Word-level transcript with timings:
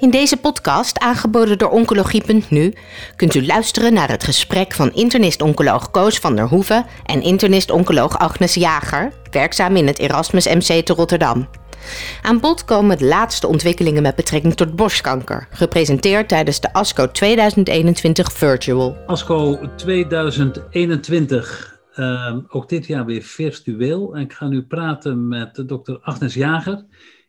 In 0.00 0.10
deze 0.10 0.36
podcast, 0.36 0.98
aangeboden 0.98 1.58
door 1.58 1.70
Oncologie.nu, 1.70 2.72
kunt 3.16 3.34
u 3.34 3.46
luisteren 3.46 3.92
naar 3.92 4.10
het 4.10 4.24
gesprek 4.24 4.72
van 4.72 4.92
internist-oncoloog 4.92 5.90
Koos 5.90 6.18
van 6.18 6.36
der 6.36 6.48
Hoeven 6.48 6.86
en 7.04 7.22
internist-oncoloog 7.22 8.18
Agnes 8.18 8.54
Jager, 8.54 9.12
werkzaam 9.30 9.76
in 9.76 9.86
het 9.86 9.98
Erasmus 9.98 10.46
MC 10.46 10.86
te 10.86 10.92
Rotterdam. 10.92 11.48
Aan 12.22 12.40
bod 12.40 12.64
komen 12.64 12.98
de 12.98 13.04
laatste 13.04 13.46
ontwikkelingen 13.46 14.02
met 14.02 14.14
betrekking 14.14 14.54
tot 14.54 14.76
borstkanker, 14.76 15.48
gepresenteerd 15.50 16.28
tijdens 16.28 16.60
de 16.60 16.72
ASCO 16.72 17.10
2021 17.10 18.32
Virtual. 18.32 18.96
ASCO 19.06 19.58
2021, 19.76 21.78
ehm, 21.92 22.40
ook 22.48 22.68
dit 22.68 22.86
jaar 22.86 23.04
weer 23.04 23.22
virtueel. 23.22 24.14
En 24.14 24.20
ik 24.20 24.32
ga 24.32 24.48
nu 24.48 24.62
praten 24.62 25.28
met 25.28 25.62
dokter 25.66 25.98
Agnes 26.02 26.34
Jager 26.34 26.84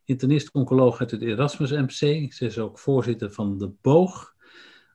internist-oncoloog 0.06 1.00
uit 1.00 1.12
het 1.12 1.22
Erasmus 1.22 1.72
MC. 1.72 2.34
Ze 2.34 2.46
is 2.46 2.60
ook 2.60 2.80
voorzitter 2.80 3.32
van 3.32 3.58
de 3.58 3.72
Boog. 3.82 4.36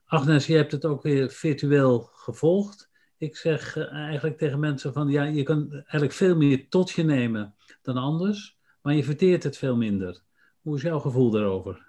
Agnes, 0.05 0.47
je 0.47 0.55
hebt 0.55 0.71
het 0.71 0.85
ook 0.85 1.03
weer 1.03 1.29
virtueel 1.29 2.09
gevolgd. 2.13 2.89
Ik 3.17 3.35
zeg 3.35 3.77
eh, 3.77 3.91
eigenlijk 3.91 4.37
tegen 4.37 4.59
mensen 4.59 4.93
van, 4.93 5.07
ja, 5.07 5.23
je 5.23 5.43
kan 5.43 5.71
eigenlijk 5.71 6.11
veel 6.11 6.35
meer 6.35 6.69
tot 6.69 6.91
je 6.91 7.03
nemen 7.03 7.55
dan 7.81 7.97
anders, 7.97 8.57
maar 8.81 8.93
je 8.93 9.03
verteert 9.03 9.43
het 9.43 9.57
veel 9.57 9.75
minder. 9.75 10.21
Hoe 10.61 10.75
is 10.75 10.81
jouw 10.81 10.99
gevoel 10.99 11.29
daarover? 11.29 11.86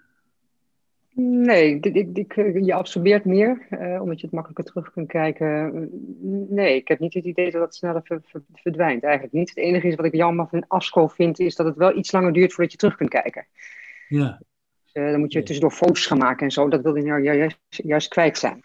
Nee, 1.21 1.81
ik, 1.81 2.17
ik, 2.17 2.65
je 2.65 2.75
absorbeert 2.75 3.25
meer, 3.25 3.67
uh, 3.71 4.01
omdat 4.03 4.21
je 4.21 4.27
het 4.27 4.35
makkelijker 4.35 4.65
terug 4.65 4.93
kunt 4.93 5.09
kijken. 5.09 5.89
Nee, 6.49 6.77
ik 6.77 6.89
heb 6.89 6.99
niet 6.99 7.15
het 7.15 7.25
idee 7.25 7.51
dat 7.51 7.61
het 7.61 7.75
sneller 7.75 8.03
verdwijnt. 8.53 9.03
Eigenlijk 9.03 9.35
niet. 9.35 9.49
Het 9.49 9.59
enige 9.59 9.87
is 9.87 9.95
wat 9.95 10.05
ik 10.05 10.15
jammer 10.15 10.47
van 10.49 10.65
ASCO 10.69 11.07
vind, 11.07 11.39
is 11.39 11.57
dat 11.57 11.67
het 11.67 11.77
wel 11.77 11.97
iets 11.97 12.13
langer 12.13 12.33
duurt 12.33 12.53
voordat 12.53 12.73
je 12.73 12.79
terug 12.79 12.97
kunt 12.97 13.11
kijken. 13.11 13.47
Ja. 14.09 14.41
Dus, 14.85 14.95
uh, 14.95 15.11
dan 15.11 15.21
moet 15.21 15.33
je 15.33 15.43
tussendoor 15.43 15.77
foto's 15.77 16.07
gaan 16.07 16.19
maken 16.19 16.45
en 16.45 16.53
zo. 16.53 16.69
Dat 16.69 16.83
wil 16.83 16.95
je 16.95 17.03
nou 17.03 17.23
juist, 17.23 17.59
juist 17.69 18.09
kwijt 18.09 18.39
zijn. 18.39 18.61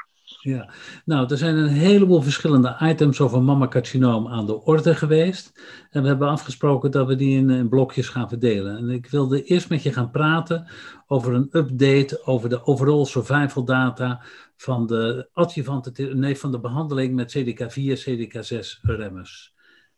Ja, 0.46 0.70
nou, 1.06 1.32
er 1.32 1.38
zijn 1.38 1.56
een 1.56 1.68
heleboel 1.68 2.22
verschillende 2.22 2.78
items 2.82 3.22
over 3.22 3.42
mammacarcinoom 3.42 4.28
aan 4.28 4.46
de 4.46 4.62
orde 4.62 4.96
geweest. 4.96 5.52
En 5.90 6.02
we 6.02 6.08
hebben 6.08 6.28
afgesproken 6.28 6.92
dat 6.92 7.08
we 7.08 7.16
die 7.16 7.38
in, 7.38 7.70
blokjes 7.70 8.10
gaan 8.10 8.30
verdelen. 8.30 8.78
En 8.78 8.90
ik 8.90 9.08
wilde 9.08 9.44
eerst 9.44 9.70
met 9.70 9.84
je 9.84 9.94
gaan 9.94 10.12
praten 10.12 10.68
over 11.08 11.34
een 11.34 11.50
update 11.52 12.22
over 12.26 12.50
de 12.50 12.66
overall 12.66 13.06
survival 13.06 13.64
data 13.64 14.24
van 14.56 14.88
de 14.88 15.30
adjuvante, 15.34 16.14
nee, 16.14 16.38
van 16.38 16.52
de 16.52 16.60
behandeling 16.60 17.16
met 17.16 17.38
CDK4, 17.38 18.10
CDK6 18.10 18.82
remmers. 18.82 19.54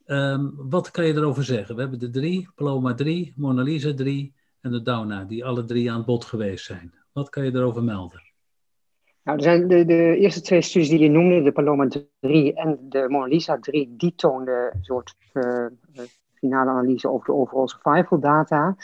Um, 0.05 0.53
wat 0.55 0.91
kan 0.91 1.05
je 1.05 1.13
erover 1.13 1.43
zeggen? 1.43 1.75
We 1.75 1.81
hebben 1.81 1.99
de 1.99 2.09
drie, 2.09 2.49
Paloma 2.55 2.93
3, 2.93 3.33
Mona 3.35 3.61
Lisa 3.61 3.93
3 3.93 4.35
en 4.61 4.71
de 4.71 4.81
Dauna, 4.81 5.23
die 5.23 5.45
alle 5.45 5.65
drie 5.65 5.91
aan 5.91 6.05
bod 6.05 6.25
geweest 6.25 6.65
zijn. 6.65 6.93
Wat 7.13 7.29
kan 7.29 7.45
je 7.45 7.53
erover 7.53 7.83
melden? 7.83 8.24
Nou, 9.25 9.37
er 9.37 9.43
zijn 9.43 9.67
de, 9.67 9.85
de 9.85 10.17
eerste 10.17 10.41
twee 10.41 10.61
studies 10.61 10.89
die 10.89 10.99
je 10.99 11.09
noemde, 11.09 11.41
de 11.41 11.51
Paloma 11.51 11.87
3 12.19 12.53
en 12.53 12.77
de 12.81 13.05
Mona 13.09 13.25
Lisa 13.25 13.59
3, 13.59 13.93
die 13.97 14.15
toonden 14.15 14.75
een 14.75 14.83
soort 14.83 15.15
uh, 15.33 15.65
finale 16.33 16.69
analyse 16.69 17.09
over 17.09 17.25
de 17.25 17.33
overall 17.33 17.67
survival 17.67 18.19
data. 18.19 18.75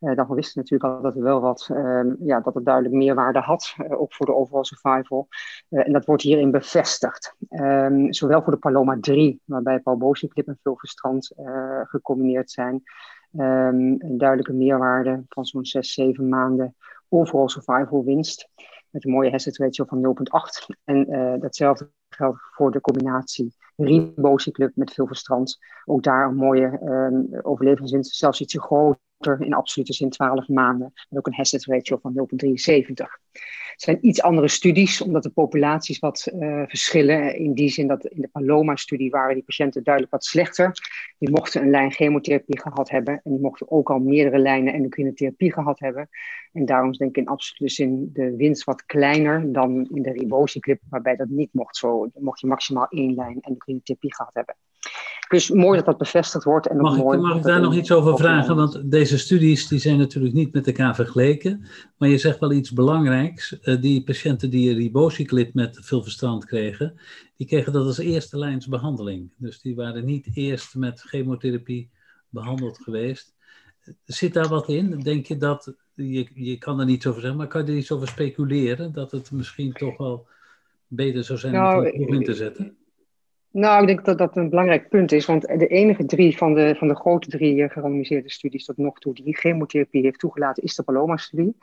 Uh, 0.00 0.14
daarvan 0.16 0.36
wisten 0.36 0.54
we 0.54 0.60
natuurlijk 0.60 0.96
al 0.96 1.02
dat 1.02 1.16
er 1.16 1.22
wel 1.22 1.40
wat, 1.40 1.68
uh, 1.72 2.00
ja, 2.20 2.40
dat 2.40 2.54
het 2.54 2.64
duidelijk 2.64 2.94
meerwaarde 2.94 3.38
had, 3.38 3.74
ook 3.88 4.14
voor 4.14 4.26
de 4.26 4.34
overall 4.34 4.64
survival. 4.64 5.28
en 5.68 5.92
dat 5.92 6.04
wordt 6.04 6.22
hierin 6.22 6.50
bevestigd. 6.50 7.34
Um, 7.50 8.12
zowel 8.12 8.42
voor 8.42 8.52
de 8.52 8.58
Paloma 8.58 8.96
3, 9.00 9.40
waarbij 9.44 9.80
Paul 9.80 9.96
Bozieklip 9.96 10.48
en 10.48 10.58
Phil 10.62 10.76
Verstrand 10.76 11.32
gecombineerd 11.84 12.50
zijn. 12.50 12.82
Um, 13.32 13.96
een 13.98 14.18
duidelijke 14.18 14.52
meerwaarde 14.52 15.24
van 15.28 15.44
zo'n 15.44 15.64
6, 15.64 15.92
7 15.92 16.28
maanden 16.28 16.74
overall 17.08 17.48
survival 17.48 18.04
winst 18.04 18.48
met 18.90 19.04
een 19.04 19.10
mooie 19.10 19.30
hazard 19.30 19.56
ratio 19.56 19.84
van 19.84 20.16
0,8. 20.16 20.76
En 20.84 21.12
uh, 21.12 21.40
datzelfde 21.40 21.90
geldt 22.08 22.38
voor 22.52 22.70
de 22.70 22.80
combinatie 22.80 23.54
ribociclub 23.76 24.72
met 24.74 24.92
veel 24.92 25.06
verstand. 25.06 25.58
Ook 25.84 26.02
daar 26.02 26.28
een 26.28 26.36
mooie 26.36 26.80
um, 26.82 27.28
overlevingswinst, 27.42 28.16
zelfs 28.16 28.40
ietsje 28.40 28.60
groter 28.60 29.00
in 29.26 29.54
absolute 29.54 29.92
zin 29.92 30.10
12 30.10 30.48
maanden. 30.48 30.92
En 31.08 31.18
ook 31.18 31.26
een 31.26 31.34
hazard 31.34 31.64
ratio 31.64 31.98
van 32.02 32.28
0,73. 32.44 33.06
Het 33.80 33.82
zijn 33.88 34.06
iets 34.06 34.22
andere 34.22 34.48
studies, 34.48 35.00
omdat 35.00 35.22
de 35.22 35.30
populaties 35.30 35.98
wat 35.98 36.28
uh, 36.34 36.62
verschillen. 36.66 37.38
In 37.38 37.54
die 37.54 37.68
zin 37.68 37.86
dat 37.86 38.06
in 38.06 38.20
de 38.20 38.28
Paloma-studie 38.28 39.10
waren 39.10 39.34
die 39.34 39.44
patiënten 39.44 39.82
duidelijk 39.82 40.12
wat 40.14 40.24
slechter. 40.24 40.72
Die 41.18 41.30
mochten 41.30 41.62
een 41.62 41.70
lijn 41.70 41.92
chemotherapie 41.92 42.60
gehad 42.60 42.90
hebben. 42.90 43.20
En 43.24 43.30
die 43.30 43.40
mochten 43.40 43.70
ook 43.70 43.90
al 43.90 43.98
meerdere 43.98 44.38
lijnen 44.38 44.72
endocrine 44.72 45.12
therapie 45.12 45.52
gehad 45.52 45.80
hebben. 45.80 46.08
En 46.52 46.64
daarom 46.64 46.90
is 46.90 46.98
denk 46.98 47.16
ik 47.16 47.22
in 47.22 47.28
absolute 47.28 47.74
zin 47.74 48.10
de 48.12 48.36
winst 48.36 48.64
wat 48.64 48.84
kleiner 48.84 49.52
dan 49.52 49.88
in 49.94 50.02
de 50.02 50.12
ribociclip, 50.12 50.80
waarbij 50.90 51.16
dat 51.16 51.28
niet 51.28 51.52
mocht. 51.52 51.76
Zo 51.76 52.10
mocht 52.14 52.40
je 52.40 52.46
maximaal 52.46 52.88
één 52.88 53.14
lijn 53.14 53.40
endocrine 53.40 53.82
therapie 53.82 54.14
gehad 54.14 54.34
hebben. 54.34 54.54
Dus 55.30 55.50
mooi 55.50 55.76
dat 55.76 55.86
dat 55.86 55.98
bevestigd 55.98 56.44
wordt. 56.44 56.68
En 56.68 56.76
mag, 56.76 56.96
mooi 56.96 57.16
ik, 57.16 57.24
mag 57.24 57.36
ik 57.36 57.42
daar 57.42 57.60
nog 57.60 57.74
iets 57.74 57.92
over 57.92 58.16
vragen? 58.16 58.56
Want 58.56 58.90
deze 58.90 59.18
studies 59.18 59.68
die 59.68 59.78
zijn 59.78 59.98
natuurlijk 59.98 60.34
niet 60.34 60.52
met 60.52 60.66
elkaar 60.66 60.94
vergeleken. 60.94 61.64
Maar 61.98 62.08
je 62.08 62.18
zegt 62.18 62.38
wel 62.38 62.52
iets 62.52 62.70
belangrijks. 62.70 63.58
Uh, 63.62 63.80
die 63.80 64.02
patiënten 64.02 64.50
die 64.50 64.74
ribociclip 64.74 65.54
met 65.54 65.78
veel 65.80 66.02
verstand 66.02 66.44
kregen, 66.44 67.00
die 67.36 67.46
kregen 67.46 67.72
dat 67.72 67.86
als 67.86 67.98
eerste 67.98 68.38
lijns 68.38 68.66
behandeling. 68.66 69.32
Dus 69.36 69.60
die 69.60 69.74
waren 69.74 70.04
niet 70.04 70.28
eerst 70.34 70.74
met 70.74 71.00
chemotherapie 71.00 71.90
behandeld 72.28 72.78
geweest. 72.78 73.34
Zit 74.04 74.32
daar 74.32 74.48
wat 74.48 74.68
in? 74.68 75.00
Denk 75.00 75.26
je 75.26 75.36
dat, 75.36 75.74
je, 75.94 76.28
je 76.34 76.58
kan 76.58 76.80
er 76.80 76.86
niets 76.86 77.06
over 77.06 77.20
zeggen, 77.20 77.38
maar 77.38 77.48
kan 77.48 77.64
je 77.64 77.72
er 77.72 77.78
iets 77.78 77.92
over 77.92 78.08
speculeren? 78.08 78.92
Dat 78.92 79.10
het 79.10 79.30
misschien 79.30 79.72
toch 79.72 79.96
wel 79.96 80.26
beter 80.86 81.24
zou 81.24 81.38
zijn 81.38 81.52
nou, 81.52 81.78
om 81.78 81.84
het 81.84 82.10
in 82.10 82.24
te 82.24 82.34
zetten? 82.34 82.76
Nou, 83.52 83.80
ik 83.80 83.86
denk 83.86 84.04
dat 84.04 84.18
dat 84.18 84.36
een 84.36 84.48
belangrijk 84.48 84.88
punt 84.88 85.12
is, 85.12 85.26
want 85.26 85.42
de 85.42 85.66
enige 85.66 86.04
drie 86.04 86.36
van 86.36 86.54
de, 86.54 86.74
van 86.78 86.88
de 86.88 86.94
grote 86.96 87.28
drie 87.28 87.56
uh, 87.56 87.70
gerandomiseerde 87.70 88.30
studies 88.30 88.64
tot 88.64 88.76
nog 88.76 88.98
toe 88.98 89.14
die 89.14 89.36
chemotherapie 89.36 90.02
heeft 90.02 90.18
toegelaten, 90.18 90.62
is 90.62 90.74
de 90.74 90.82
Paloma-studie. 90.82 91.56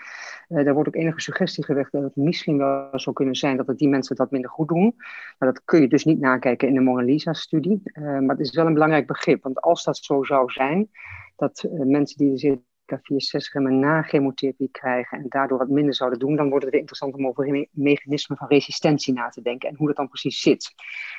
Uh, 0.49 0.63
daar 0.65 0.73
wordt 0.73 0.87
ook 0.87 0.95
enige 0.95 1.19
suggestie 1.19 1.63
gelegd 1.63 1.91
dat 1.91 2.03
het 2.03 2.15
misschien 2.15 2.57
wel 2.57 2.87
zou 2.91 3.15
kunnen 3.15 3.35
zijn 3.35 3.57
dat 3.57 3.67
het 3.67 3.77
die 3.77 3.89
mensen 3.89 4.15
dat 4.15 4.31
minder 4.31 4.49
goed 4.49 4.67
doen. 4.67 4.95
Maar 5.37 5.53
dat 5.53 5.63
kun 5.63 5.81
je 5.81 5.87
dus 5.87 6.05
niet 6.05 6.19
nakijken 6.19 6.67
in 6.67 6.73
de 6.73 6.79
Mona 6.79 7.03
Lisa-studie. 7.03 7.81
Uh, 7.83 8.03
maar 8.03 8.35
het 8.35 8.47
is 8.47 8.55
wel 8.55 8.65
een 8.65 8.73
belangrijk 8.73 9.07
begrip, 9.07 9.43
want 9.43 9.61
als 9.61 9.83
dat 9.83 9.97
zo 9.97 10.23
zou 10.23 10.51
zijn, 10.51 10.89
dat 11.35 11.67
mensen 11.71 12.17
die 12.17 12.49
er 12.49 12.59
K4-6-remmen 12.95 13.79
na 13.79 14.01
chemotherapie 14.01 14.69
krijgen 14.71 15.17
en 15.17 15.25
daardoor 15.29 15.57
wat 15.57 15.69
minder 15.69 15.93
zouden 15.93 16.19
doen, 16.19 16.35
dan 16.35 16.49
wordt 16.49 16.63
het 16.63 16.71
weer 16.71 16.81
interessant 16.81 17.15
om 17.15 17.27
over 17.27 17.67
mechanismen 17.71 18.37
van 18.37 18.47
resistentie 18.47 19.13
na 19.13 19.29
te 19.29 19.41
denken 19.41 19.69
en 19.69 19.75
hoe 19.75 19.87
dat 19.87 19.95
dan 19.95 20.07
precies 20.07 20.41
zit. 20.41 20.73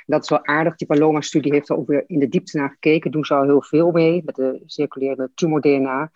Dat 0.07 0.23
is 0.23 0.29
wel 0.29 0.47
aardig. 0.47 0.77
Die 0.77 0.87
Paloma-studie 0.87 1.53
heeft 1.53 1.69
er 1.69 1.85
weer 1.85 2.05
in 2.07 2.19
de 2.19 2.29
diepte 2.29 2.59
naar 2.59 2.71
gekeken. 2.71 3.11
Doen 3.11 3.25
ze 3.25 3.35
al 3.35 3.43
heel 3.43 3.63
veel 3.63 3.91
mee 3.91 4.23
met 4.25 4.35
de 4.35 4.63
circulerende 4.67 5.31
tumor-DNA. 5.35 6.11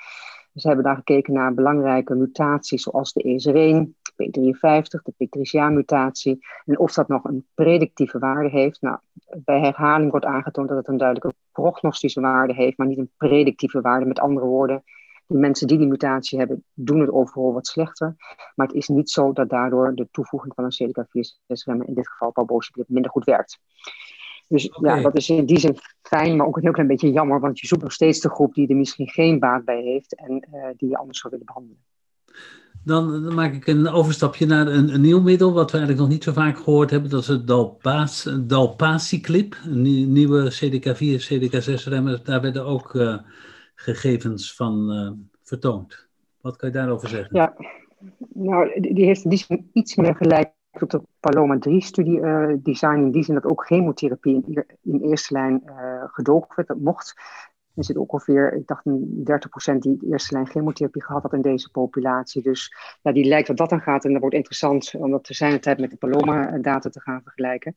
Ze 0.55 0.67
hebben 0.67 0.85
daar 0.85 0.97
gekeken 0.97 1.33
naar 1.33 1.55
belangrijke 1.55 2.15
mutaties 2.15 2.83
zoals 2.83 3.13
de 3.13 3.23
ESR1, 3.23 4.01
P53, 4.13 5.03
de 5.03 5.15
P3CA-mutatie. 5.19 6.47
En 6.65 6.79
of 6.79 6.93
dat 6.93 7.09
nog 7.09 7.25
een 7.25 7.47
predictieve 7.55 8.19
waarde 8.19 8.49
heeft. 8.49 8.81
Nou, 8.81 8.99
bij 9.45 9.61
herhaling 9.61 10.11
wordt 10.11 10.27
aangetoond 10.27 10.69
dat 10.69 10.77
het 10.77 10.89
een 10.89 10.97
duidelijke 10.97 11.39
prognostische 11.53 12.21
waarde 12.21 12.55
heeft, 12.55 12.79
maar 12.79 12.87
niet 12.87 12.99
een 12.99 13.11
predictieve 13.17 13.81
waarde. 13.81 14.07
Met 14.07 14.21
andere 14.21 14.47
woorden, 14.47 14.83
de 15.27 15.38
mensen 15.38 15.66
die 15.66 15.78
die 15.78 15.87
mutatie 15.87 16.38
hebben, 16.38 16.65
doen 16.75 17.00
het 17.00 17.10
overal 17.10 17.53
wat 17.53 17.66
slechter. 17.66 18.15
Maar 18.55 18.66
het 18.66 18.77
is 18.77 18.88
niet 18.88 19.10
zo 19.10 19.33
dat 19.33 19.49
daardoor 19.49 19.94
de 19.94 20.09
toevoeging 20.10 20.55
van 20.55 20.65
een 20.65 20.88
CDK4-6-remmer, 20.88 21.88
in 21.88 21.94
dit 21.94 22.09
geval 22.09 22.33
palbociclib, 22.33 22.88
minder 22.88 23.10
goed 23.10 23.25
werkt. 23.25 23.59
Dus 24.49 24.69
okay. 24.69 24.97
ja, 24.97 25.03
dat 25.03 25.16
is 25.16 25.28
in 25.28 25.47
die 25.47 25.59
zin 25.59 25.77
fijn, 26.03 26.37
maar 26.37 26.47
ook 26.47 26.56
een 26.56 26.62
heel 26.62 26.72
klein 26.72 26.88
beetje 26.88 27.12
jammer, 27.12 27.41
want 27.41 27.60
je 27.60 27.66
zoekt 27.66 27.83
nog 27.83 27.93
steeds 27.93 28.21
de 28.21 28.31
groep 28.31 28.55
die 28.55 28.69
er 28.69 28.77
misschien 28.77 29.09
geen 29.09 29.38
baat 29.38 29.65
bij 29.65 29.83
heeft 29.83 30.15
en 30.15 30.49
uh, 30.55 30.65
die 30.77 30.88
je 30.88 30.97
anders 30.97 31.19
zou 31.19 31.33
willen 31.33 31.47
behandelen. 31.47 31.78
Dan, 32.84 33.22
dan, 33.22 33.34
maak 33.34 33.54
ik 33.54 33.66
een 33.66 33.89
overstapje 33.89 34.47
naar 34.47 34.66
een, 34.66 34.95
een, 34.95 35.01
nieuw 35.01 35.21
middel, 35.21 35.53
wat 35.53 35.71
we 35.71 35.77
eigenlijk 35.77 36.07
nog 36.07 36.15
niet 36.15 36.24
zo 36.24 36.33
vaak 36.33 36.57
gehoord 36.57 36.91
hebben. 36.91 37.10
Dat 37.10 37.21
is 37.21 37.28
het 37.28 37.47
Dalpas, 37.47 38.28
Dalpaciclip, 38.41 39.57
een 39.65 40.13
nieuwe 40.13 40.53
CDK4, 40.53 41.24
CDK6-remmer. 41.28 42.21
Daar 42.24 42.41
werden 42.41 42.65
ook 42.65 42.95
uh, 42.95 43.19
gegevens 43.83 44.55
van 44.55 44.93
uh, 44.93 45.11
vertoond. 45.43 46.09
Wat 46.41 46.57
kan 46.57 46.69
je 46.69 46.75
daarover 46.75 47.09
zeggen? 47.09 47.37
Ja, 47.37 47.55
nou, 48.33 48.81
die 48.81 49.05
heeft 49.05 49.31
die 49.31 49.71
iets 49.73 49.97
meer 49.97 50.17
gelijk 50.17 50.53
op 50.71 50.91
de 50.91 51.03
Paloma 51.21 51.57
3-studie 51.57 52.19
uh, 52.19 52.53
design. 52.59 52.97
In 52.97 53.11
die 53.11 53.23
zin 53.23 53.34
dat 53.34 53.45
ook 53.45 53.67
chemotherapie 53.67 54.34
in, 54.34 54.67
in 54.83 55.01
eerste 55.01 55.33
lijn 55.33 55.63
uh, 55.67 56.45
werd. 56.55 56.69
Dat 56.69 56.79
mocht. 56.79 57.15
Er 57.75 57.84
zit 57.84 57.97
ook 57.97 58.13
ongeveer, 58.13 58.53
ik 58.53 58.67
dacht, 58.67 58.84
30% 59.75 59.79
die 59.79 60.11
eerste 60.11 60.34
lijn 60.34 60.47
chemotherapie 60.47 61.03
gehad 61.03 61.23
had 61.23 61.33
in 61.33 61.43
deze 61.43 61.71
populatie. 61.71 62.43
Dus 62.43 62.75
ja, 63.03 63.13
die 63.13 63.25
lijkt 63.25 63.49
wat 63.49 63.57
dat 63.57 63.71
dan 63.71 63.81
gaat. 63.81 64.05
En 64.05 64.13
dat 64.13 64.21
wordt 64.21 64.37
interessant 64.37 64.95
om 64.95 65.11
dat 65.11 65.25
te 65.25 65.34
zijn 65.34 65.61
tijd 65.61 65.81
met 65.81 65.91
de 65.91 65.97
Paloma-data 65.97 66.91
te 66.91 67.01
gaan 67.01 67.23
vergelijken. 67.23 67.77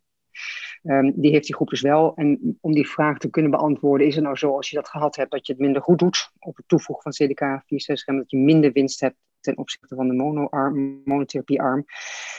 Um, 0.85 1.13
die 1.15 1.31
heeft 1.31 1.45
die 1.45 1.55
groep 1.55 1.69
dus 1.69 1.81
wel. 1.81 2.15
En 2.15 2.57
om 2.61 2.73
die 2.73 2.89
vraag 2.89 3.17
te 3.17 3.29
kunnen 3.29 3.51
beantwoorden, 3.51 4.07
is 4.07 4.15
het 4.15 4.23
nou 4.23 4.35
zo 4.35 4.55
als 4.55 4.69
je 4.69 4.75
dat 4.75 4.89
gehad 4.89 5.15
hebt, 5.15 5.31
dat 5.31 5.47
je 5.47 5.53
het 5.53 5.61
minder 5.61 5.81
goed 5.81 5.99
doet 5.99 6.31
op 6.39 6.55
het 6.55 6.67
toevoegen 6.67 7.11
van 7.11 7.27
CDK 7.27 7.63
4 7.65 7.81
6 7.81 8.05
dat 8.05 8.31
je 8.31 8.37
minder 8.37 8.71
winst 8.71 8.99
hebt 8.99 9.15
ten 9.45 9.57
opzichte 9.57 9.95
van 9.95 10.07
de 10.07 10.13
monoarm, 10.13 11.01
monotherapiearm. 11.05 11.85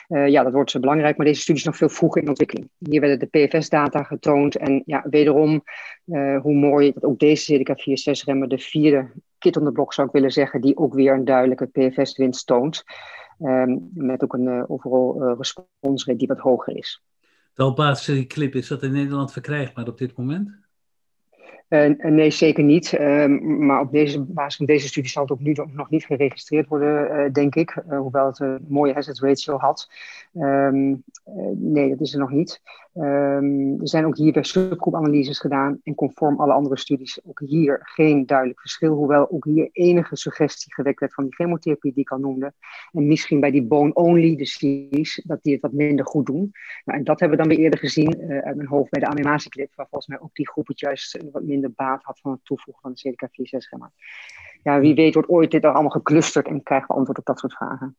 Uh, 0.09 0.29
ja, 0.29 0.43
dat 0.43 0.53
wordt 0.53 0.81
belangrijk, 0.81 1.17
maar 1.17 1.27
deze 1.27 1.41
studie 1.41 1.61
is 1.61 1.67
nog 1.67 1.77
veel 1.77 1.89
vroeger 1.89 2.23
in 2.23 2.29
ontwikkeling. 2.29 2.71
Hier 2.79 3.01
werden 3.01 3.19
de 3.19 3.47
PFS-data 3.47 4.03
getoond 4.03 4.57
en 4.57 4.83
ja, 4.87 5.05
wederom 5.11 5.63
uh, 6.05 6.41
hoe 6.41 6.55
mooi 6.55 6.93
dat 6.93 7.05
ook 7.05 7.19
deze 7.19 7.55
CDK4-6-remmer 7.55 8.49
de 8.49 8.59
vierde 8.59 9.11
kit 9.39 9.57
on 9.57 9.65
the 9.65 9.73
block 9.73 9.93
zou 9.93 10.07
ik 10.07 10.13
willen 10.13 10.33
zeggen, 10.33 10.61
die 10.61 10.77
ook 10.77 10.95
weer 10.95 11.13
een 11.13 11.25
duidelijke 11.25 11.67
PFS-winst 11.67 12.47
toont. 12.47 12.85
Um, 13.39 13.91
met 13.95 14.23
ook 14.23 14.33
een 14.33 14.69
overall 14.69 15.35
response 15.35 16.05
rate 16.05 16.17
die 16.17 16.29
wat 16.29 16.39
hoger 16.39 16.77
is. 16.77 17.03
De 17.57 17.63
Albaatse 17.63 18.27
clip, 18.27 18.55
is 18.55 18.69
dat 18.69 18.83
in 18.83 18.93
Nederland 18.93 19.33
verkrijgbaar 19.33 19.89
op 19.89 19.99
dit 19.99 20.17
moment? 20.17 20.51
Uh, 21.69 21.91
nee, 21.99 22.31
zeker 22.31 22.65
niet. 22.65 22.93
Uh, 22.93 23.27
maar 23.41 23.81
op 23.81 23.93
deze 23.93 24.21
basis 24.21 24.57
van 24.57 24.67
deze 24.67 24.89
studie 24.89 25.11
zal 25.11 25.23
het 25.23 25.33
ook 25.33 25.41
nu 25.41 25.57
nog 25.73 25.91
niet 25.91 26.05
geregistreerd 26.05 26.69
worden, 26.69 27.11
uh, 27.11 27.33
denk 27.33 27.55
ik. 27.55 27.83
hoewel 27.89 28.27
het 28.27 28.39
een 28.39 28.65
mooie 28.69 28.93
hazard 28.93 29.19
ratio 29.19 29.57
had. 29.57 29.91
Um, 30.35 31.03
nee, 31.55 31.89
dat 31.89 32.01
is 32.01 32.13
er 32.13 32.19
nog 32.19 32.31
niet. 32.31 32.61
Um, 32.95 33.81
er 33.81 33.89
zijn 33.89 34.07
ook 34.07 34.17
hier 34.17 34.33
weer 34.33 34.45
subgroepanalyses 34.45 35.41
gedaan. 35.41 35.81
En 35.83 35.95
conform 35.95 36.41
alle 36.41 36.53
andere 36.53 36.79
studies 36.79 37.21
ook 37.25 37.41
hier 37.47 37.81
geen 37.83 38.27
duidelijk 38.27 38.61
verschil. 38.61 38.95
Hoewel 38.95 39.31
ook 39.31 39.45
hier 39.45 39.69
enige 39.73 40.17
suggestie 40.17 40.75
gewekt 40.75 41.01
werd 41.01 41.15
van 41.15 41.25
die 41.25 41.35
chemotherapie 41.35 41.93
die 41.93 42.03
ik 42.03 42.11
al 42.11 42.19
noemde. 42.19 42.53
En 42.93 43.07
misschien 43.07 43.41
bij 43.41 43.51
die 43.51 43.63
bone-only 43.63 44.37
disease, 44.37 45.23
dat 45.27 45.43
die 45.43 45.53
het 45.53 45.63
wat 45.63 45.73
minder 45.73 46.07
goed 46.07 46.27
doen. 46.27 46.53
Nou, 46.85 46.99
en 46.99 47.05
dat 47.05 47.21
hebben 47.21 47.39
we 47.39 47.45
dan 47.45 47.55
weer 47.55 47.65
eerder 47.65 47.81
gezien 47.81 48.43
uit 48.45 48.57
mijn 48.57 48.69
hoofd 48.69 48.91
bij 48.91 49.01
de 49.01 49.07
animatieclip. 49.07 49.73
Waar 49.75 49.87
volgens 49.91 50.07
mij 50.07 50.21
ook 50.21 50.35
die 50.35 50.49
groep 50.49 50.67
het 50.67 50.81
juist 50.81 51.19
wat 51.33 51.43
minder 51.43 51.56
minder 51.57 51.73
baat 51.77 52.03
had 52.03 52.21
van 52.21 52.33
het 52.33 52.45
toevoegen 52.45 52.83
van 52.83 52.93
de 52.95 53.11
CDK4-6-remmer. 53.11 53.91
Ja, 54.63 54.81
wie 54.81 54.95
weet 54.95 55.15
wordt 55.15 55.29
ooit 55.29 55.51
dit 55.51 55.65
allemaal 55.65 55.91
geclusterd 55.91 56.47
en 56.47 56.63
krijgen 56.63 56.89
we 56.89 56.95
antwoord 56.95 57.19
op 57.19 57.25
dat 57.25 57.39
soort 57.39 57.55
vragen. 57.55 57.97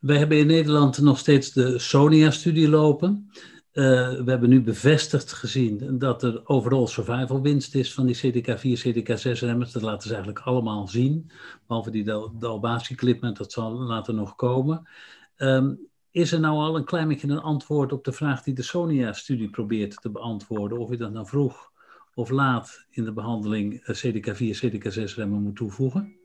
Wij 0.00 0.16
hebben 0.16 0.38
in 0.38 0.46
Nederland 0.46 1.00
nog 1.00 1.18
steeds 1.18 1.52
de 1.52 1.78
SONIA-studie 1.78 2.68
lopen. 2.68 3.30
Uh, 3.72 3.84
we 4.08 4.30
hebben 4.30 4.48
nu 4.48 4.62
bevestigd 4.62 5.32
gezien 5.32 5.98
dat 5.98 6.22
er 6.22 6.40
overal 6.44 6.86
survival 6.86 7.42
winst 7.42 7.74
is 7.74 7.94
van 7.94 8.06
die 8.06 8.16
CDK4, 8.16 8.80
CDK6-remmers. 8.86 9.72
Dat 9.72 9.82
laten 9.82 10.08
ze 10.08 10.14
eigenlijk 10.14 10.44
allemaal 10.44 10.88
zien. 10.88 11.30
Behalve 11.66 11.90
die 11.90 12.04
Dalbasi-clip, 12.38 13.20
maar 13.20 13.34
dat 13.34 13.52
zal 13.52 13.72
later 13.72 14.14
nog 14.14 14.36
komen. 14.36 14.88
Um, 15.36 15.88
is 16.10 16.32
er 16.32 16.40
nou 16.40 16.56
al 16.56 16.76
een 16.76 16.84
klein 16.84 17.08
beetje 17.08 17.28
een 17.28 17.40
antwoord 17.40 17.92
op 17.92 18.04
de 18.04 18.12
vraag 18.12 18.42
die 18.42 18.54
de 18.54 18.62
SONIA-studie 18.62 19.50
probeert 19.50 20.00
te 20.00 20.10
beantwoorden? 20.10 20.78
Of 20.78 20.90
je 20.90 20.96
dat 20.96 21.12
nou 21.12 21.26
vroeg 21.26 21.72
of 22.16 22.30
laat 22.30 22.86
in 22.90 23.04
de 23.04 23.12
behandeling 23.12 23.80
CDK4, 23.80 24.64
CDK6-remmen 24.64 25.42
moet 25.42 25.56
toevoegen? 25.56 26.16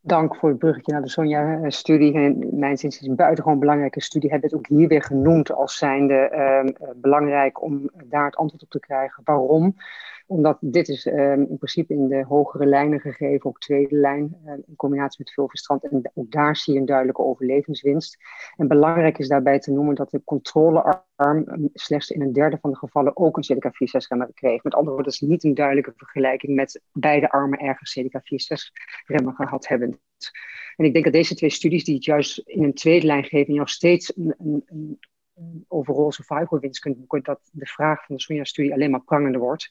Dank 0.00 0.36
voor 0.36 0.48
het 0.48 0.58
bruggetje 0.58 0.92
naar 0.92 1.02
de 1.02 1.08
Sonja-studie. 1.08 2.36
Mijn 2.52 2.76
zin 2.76 2.88
is 2.88 3.00
een 3.00 3.16
buitengewoon 3.16 3.58
belangrijke 3.58 4.00
studie. 4.00 4.30
Hebben 4.30 4.50
het 4.50 4.58
ook 4.58 4.66
hier 4.66 4.88
weer 4.88 5.02
genoemd 5.02 5.52
als 5.52 5.76
zijnde 5.76 6.30
uh, 6.32 6.90
belangrijk 6.96 7.62
om 7.62 7.90
daar 8.04 8.24
het 8.24 8.36
antwoord 8.36 8.62
op 8.62 8.70
te 8.70 8.80
krijgen. 8.80 9.22
Waarom? 9.24 9.76
Omdat 10.26 10.58
dit 10.60 10.88
is 10.88 11.06
um, 11.06 11.40
in 11.40 11.56
principe 11.56 11.94
in 11.94 12.08
de 12.08 12.24
hogere 12.24 12.66
lijnen 12.66 13.00
gegeven, 13.00 13.46
ook 13.46 13.60
tweede 13.60 13.96
lijn, 13.96 14.36
uh, 14.46 14.52
in 14.52 14.76
combinatie 14.76 15.18
met 15.24 15.32
vulverstrand. 15.32 15.90
En 15.90 16.10
ook 16.14 16.30
daar 16.30 16.56
zie 16.56 16.74
je 16.74 16.80
een 16.80 16.86
duidelijke 16.86 17.22
overlevingswinst. 17.22 18.16
En 18.56 18.68
belangrijk 18.68 19.18
is 19.18 19.28
daarbij 19.28 19.58
te 19.58 19.72
noemen 19.72 19.94
dat 19.94 20.10
de 20.10 20.22
controlearm 20.24 21.70
slechts 21.72 22.10
in 22.10 22.22
een 22.22 22.32
derde 22.32 22.58
van 22.60 22.70
de 22.70 22.76
gevallen 22.76 23.16
ook 23.16 23.36
een 23.36 23.56
CDK4-6-remmer 23.56 24.30
kreeg. 24.34 24.62
Met 24.62 24.74
andere 24.74 24.94
woorden, 24.94 25.12
dat 25.12 25.22
is 25.22 25.28
niet 25.28 25.44
een 25.44 25.54
duidelijke 25.54 25.92
vergelijking 25.96 26.54
met 26.54 26.82
beide 26.92 27.30
armen 27.30 27.58
ergens 27.58 27.98
CDK4-6-remmer 28.00 29.34
gehad 29.34 29.68
hebben. 29.68 30.00
En 30.76 30.84
ik 30.84 30.92
denk 30.92 31.04
dat 31.04 31.12
deze 31.12 31.34
twee 31.34 31.50
studies, 31.50 31.84
die 31.84 31.94
het 31.94 32.04
juist 32.04 32.38
in 32.38 32.62
een 32.62 32.74
tweede 32.74 33.06
lijn 33.06 33.24
geven, 33.24 33.54
nog 33.54 33.68
steeds 33.68 34.16
een, 34.16 34.34
een 34.66 34.98
overal 35.68 36.12
survival 36.12 36.58
winst 36.58 36.80
kunt 36.80 36.96
boeken, 36.96 37.22
dat 37.22 37.40
de 37.52 37.66
vraag 37.66 38.04
van 38.04 38.16
de 38.16 38.22
Sonja-studie 38.22 38.72
alleen 38.72 38.90
maar 38.90 39.04
prangender 39.04 39.40
wordt. 39.40 39.70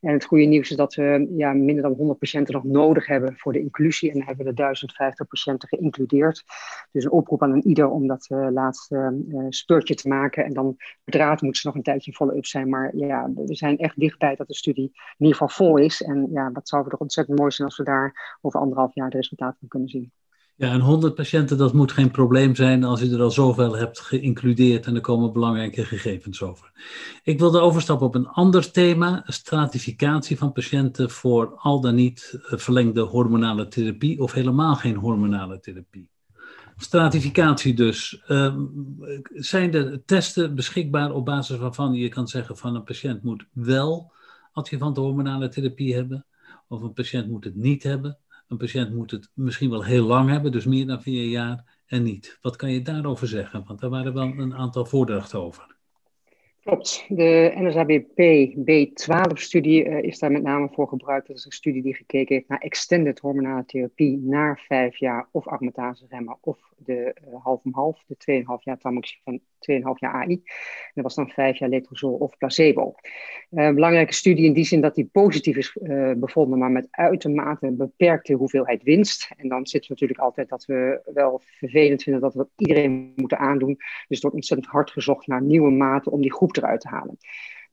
En 0.00 0.12
het 0.12 0.24
goede 0.24 0.44
nieuws 0.44 0.70
is 0.70 0.76
dat 0.76 0.94
we 0.94 1.32
ja, 1.36 1.52
minder 1.52 1.82
dan 1.82 1.92
100 1.92 2.18
patiënten 2.18 2.54
nog 2.54 2.64
nodig 2.64 3.06
hebben 3.06 3.36
voor 3.36 3.52
de 3.52 3.60
inclusie. 3.60 4.10
En 4.10 4.24
hebben 4.24 4.44
we 4.44 4.50
de 4.50 4.56
1050 4.56 5.26
patiënten 5.26 5.68
geïncludeerd. 5.68 6.44
Dus 6.92 7.04
een 7.04 7.10
oproep 7.10 7.42
aan 7.42 7.52
een 7.52 7.66
ieder 7.66 7.88
om 7.88 8.06
dat 8.06 8.26
uh, 8.30 8.48
laatste 8.50 9.24
uh, 9.28 9.46
speurtje 9.48 9.94
te 9.94 10.08
maken. 10.08 10.44
En 10.44 10.52
dan 10.52 10.76
draad 11.04 11.42
moet 11.42 11.56
ze 11.56 11.66
nog 11.66 11.76
een 11.76 11.82
tijdje 11.82 12.12
follow-up 12.12 12.46
zijn. 12.46 12.68
Maar 12.68 12.96
ja, 12.96 13.30
we 13.34 13.54
zijn 13.54 13.78
echt 13.78 13.98
dichtbij 14.00 14.34
dat 14.34 14.46
de 14.46 14.54
studie 14.54 14.90
in 14.94 15.26
ieder 15.26 15.36
geval 15.36 15.66
vol 15.66 15.76
is. 15.76 16.02
En 16.02 16.28
ja, 16.30 16.52
wat 16.52 16.68
zou 16.68 16.88
toch 16.88 17.00
ontzettend 17.00 17.38
mooi 17.38 17.50
zijn 17.50 17.68
als 17.68 17.76
we 17.76 17.84
daar 17.84 18.38
over 18.40 18.60
anderhalf 18.60 18.94
jaar 18.94 19.10
de 19.10 19.16
resultaten 19.16 19.58
van 19.58 19.68
kunnen 19.68 19.88
zien. 19.88 20.12
Ja, 20.56 20.70
en 20.72 20.80
100 20.80 21.14
patiënten, 21.14 21.58
dat 21.58 21.72
moet 21.72 21.92
geen 21.92 22.10
probleem 22.10 22.54
zijn 22.54 22.84
als 22.84 23.00
je 23.00 23.10
er 23.10 23.22
al 23.22 23.30
zoveel 23.30 23.76
hebt 23.76 24.00
geïncludeerd 24.00 24.86
en 24.86 24.94
er 24.94 25.00
komen 25.00 25.32
belangrijke 25.32 25.84
gegevens 25.84 26.42
over. 26.42 26.72
Ik 27.22 27.38
wilde 27.38 27.60
overstappen 27.60 28.06
op 28.06 28.14
een 28.14 28.28
ander 28.28 28.70
thema, 28.70 29.22
stratificatie 29.26 30.38
van 30.38 30.52
patiënten 30.52 31.10
voor 31.10 31.54
al 31.56 31.80
dan 31.80 31.94
niet 31.94 32.38
eh, 32.48 32.58
verlengde 32.58 33.00
hormonale 33.00 33.68
therapie 33.68 34.20
of 34.20 34.32
helemaal 34.32 34.74
geen 34.74 34.96
hormonale 34.96 35.60
therapie. 35.60 36.10
Stratificatie 36.76 37.74
dus. 37.74 38.22
Uh, 38.28 38.56
zijn 39.34 39.74
er 39.74 40.04
testen 40.04 40.54
beschikbaar 40.54 41.12
op 41.12 41.24
basis 41.24 41.56
waarvan 41.56 41.92
je 41.94 42.08
kan 42.08 42.28
zeggen 42.28 42.56
van 42.56 42.74
een 42.74 42.84
patiënt 42.84 43.22
moet 43.22 43.46
wel 43.52 44.12
adjuvant 44.52 44.96
hormonale 44.96 45.48
therapie 45.48 45.94
hebben 45.94 46.26
of 46.68 46.82
een 46.82 46.92
patiënt 46.92 47.28
moet 47.28 47.44
het 47.44 47.54
niet 47.54 47.82
hebben? 47.82 48.18
Een 48.54 48.60
patiënt 48.60 48.94
moet 48.94 49.10
het 49.10 49.30
misschien 49.34 49.70
wel 49.70 49.84
heel 49.84 50.06
lang 50.06 50.30
hebben, 50.30 50.52
dus 50.52 50.64
meer 50.64 50.86
dan 50.86 51.02
vier 51.02 51.24
jaar 51.24 51.80
en 51.86 52.02
niet. 52.02 52.38
Wat 52.40 52.56
kan 52.56 52.70
je 52.70 52.82
daarover 52.82 53.28
zeggen? 53.28 53.64
Want 53.66 53.80
daar 53.80 53.90
waren 53.90 54.14
wel 54.14 54.24
een 54.24 54.54
aantal 54.54 54.84
voordrachten 54.84 55.40
over. 55.40 55.76
Klopt. 56.62 57.04
De 57.08 57.52
NSABP 57.54 58.52
B12-studie 58.60 59.84
uh, 59.84 60.02
is 60.02 60.18
daar 60.18 60.32
met 60.32 60.42
name 60.42 60.68
voor 60.72 60.88
gebruikt. 60.88 61.26
Dat 61.26 61.36
is 61.36 61.44
een 61.44 61.52
studie 61.52 61.82
die 61.82 61.94
gekeken 61.94 62.34
heeft 62.34 62.48
naar 62.48 62.58
extended 62.58 63.18
hormonale 63.18 63.64
therapie 63.64 64.18
na 64.18 64.56
vijf 64.56 64.96
jaar 64.96 65.28
of 65.30 65.46
augmentase 65.46 66.06
remmen 66.08 66.38
of 66.40 66.58
de 66.76 67.16
uh, 67.28 67.42
half 67.42 67.64
om 67.64 67.74
half, 67.74 68.04
de 68.06 68.42
2,5 68.42 68.62
jaar 68.62 68.78
tamoxifen, 68.78 69.42
2,5 69.70 69.82
jaar 69.94 70.12
AI. 70.12 70.42
dat 70.94 71.04
was 71.04 71.14
dan 71.14 71.30
vijf 71.30 71.58
jaar 71.58 71.68
letrozol 71.68 72.12
of 72.12 72.38
placebo. 72.38 72.94
Uh, 73.50 73.70
belangrijke 73.70 74.12
studie 74.12 74.44
in 74.44 74.52
die 74.52 74.64
zin 74.64 74.80
dat 74.80 74.94
die 74.94 75.08
positief 75.12 75.56
is 75.56 75.76
bevonden, 76.16 76.58
maar 76.58 76.70
met 76.70 76.88
uitermate 76.90 77.70
beperkte 77.70 78.32
hoeveelheid 78.32 78.82
winst. 78.82 79.30
En 79.36 79.48
dan 79.48 79.66
zit 79.66 79.88
natuurlijk 79.88 80.20
altijd 80.20 80.48
dat 80.48 80.64
we 80.64 81.00
wel 81.14 81.40
vervelend 81.44 82.02
vinden 82.02 82.22
dat 82.22 82.32
we 82.32 82.38
dat 82.38 82.50
iedereen 82.56 83.12
moeten 83.16 83.38
aandoen. 83.38 83.74
Dus 83.76 84.06
het 84.08 84.22
wordt 84.22 84.36
ontzettend 84.36 84.70
hard 84.70 84.90
gezocht 84.90 85.26
naar 85.26 85.42
nieuwe 85.42 85.70
maten 85.70 86.12
om 86.12 86.20
die 86.20 86.32
groep 86.32 86.56
eruit 86.56 86.80
te 86.80 86.88
halen. 86.88 87.16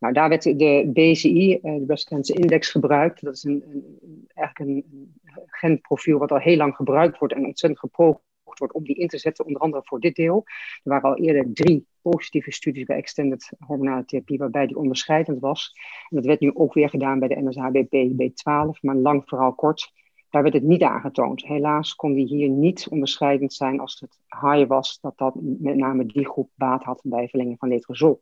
Nou, 0.01 0.13
daar 0.13 0.30
werd 0.30 0.44
de 0.44 0.89
BCI, 0.94 1.60
de 1.62 1.84
Breast 1.86 2.08
Cancer 2.08 2.39
Index, 2.39 2.70
gebruikt. 2.70 3.24
Dat 3.24 3.36
is 3.36 3.44
een, 3.44 3.63
een, 3.68 4.27
eigenlijk 4.34 4.70
een 4.70 5.13
genprofiel 5.46 6.18
wat 6.18 6.32
al 6.32 6.38
heel 6.38 6.58
lang 6.58 6.75
gebruikt 6.75 7.20
wordt 7.20 7.34
en 7.34 7.46
ontzettend 7.46 7.80
geprobeerd 7.80 8.30
wordt 8.44 8.74
om 8.74 8.84
die 8.84 8.96
in 8.96 9.08
te 9.08 9.18
zetten, 9.18 9.46
onder 9.46 9.62
andere 9.62 9.84
voor 9.86 10.00
dit 10.00 10.15
deel. 10.15 10.44
Er 10.84 10.92
waren 10.92 11.10
al 11.10 11.18
eerder 11.18 11.54
drie 11.54 11.88
positieve 12.01 12.51
studies 12.51 12.84
bij 12.86 12.98
extended 12.98 13.51
hormonale 13.60 14.05
therapie, 14.05 14.38
waarbij 14.38 14.67
die 14.67 14.77
onderscheidend 14.77 15.39
was. 15.39 15.72
En 16.10 16.15
dat 16.15 16.25
werd 16.25 16.39
nu 16.39 16.51
ook 16.53 16.74
weer 16.74 16.89
gedaan 16.89 17.20
bij 17.20 17.27
de 17.27 17.41
NSHBP 17.41 18.12
B12, 18.22 18.79
maar 18.81 18.96
lang 18.96 19.24
vooral 19.25 19.53
kort. 19.53 19.91
Daar 20.29 20.41
werd 20.41 20.53
het 20.53 20.63
niet 20.63 20.84
aangetoond. 20.84 21.46
Helaas 21.46 21.96
kon 21.96 22.13
die 22.13 22.25
hier 22.25 22.50
niet 22.50 22.88
onderscheidend 22.89 23.53
zijn 23.53 23.79
als 23.79 24.00
het 24.00 24.20
high 24.41 24.67
was, 24.67 25.00
dat 25.01 25.17
dat 25.17 25.36
met 25.41 25.75
name 25.75 26.05
die 26.05 26.25
groep 26.25 26.50
baat 26.55 26.84
had 26.84 27.01
bij 27.03 27.27
verlenging 27.27 27.58
van 27.60 27.70
letrozol. 27.70 28.22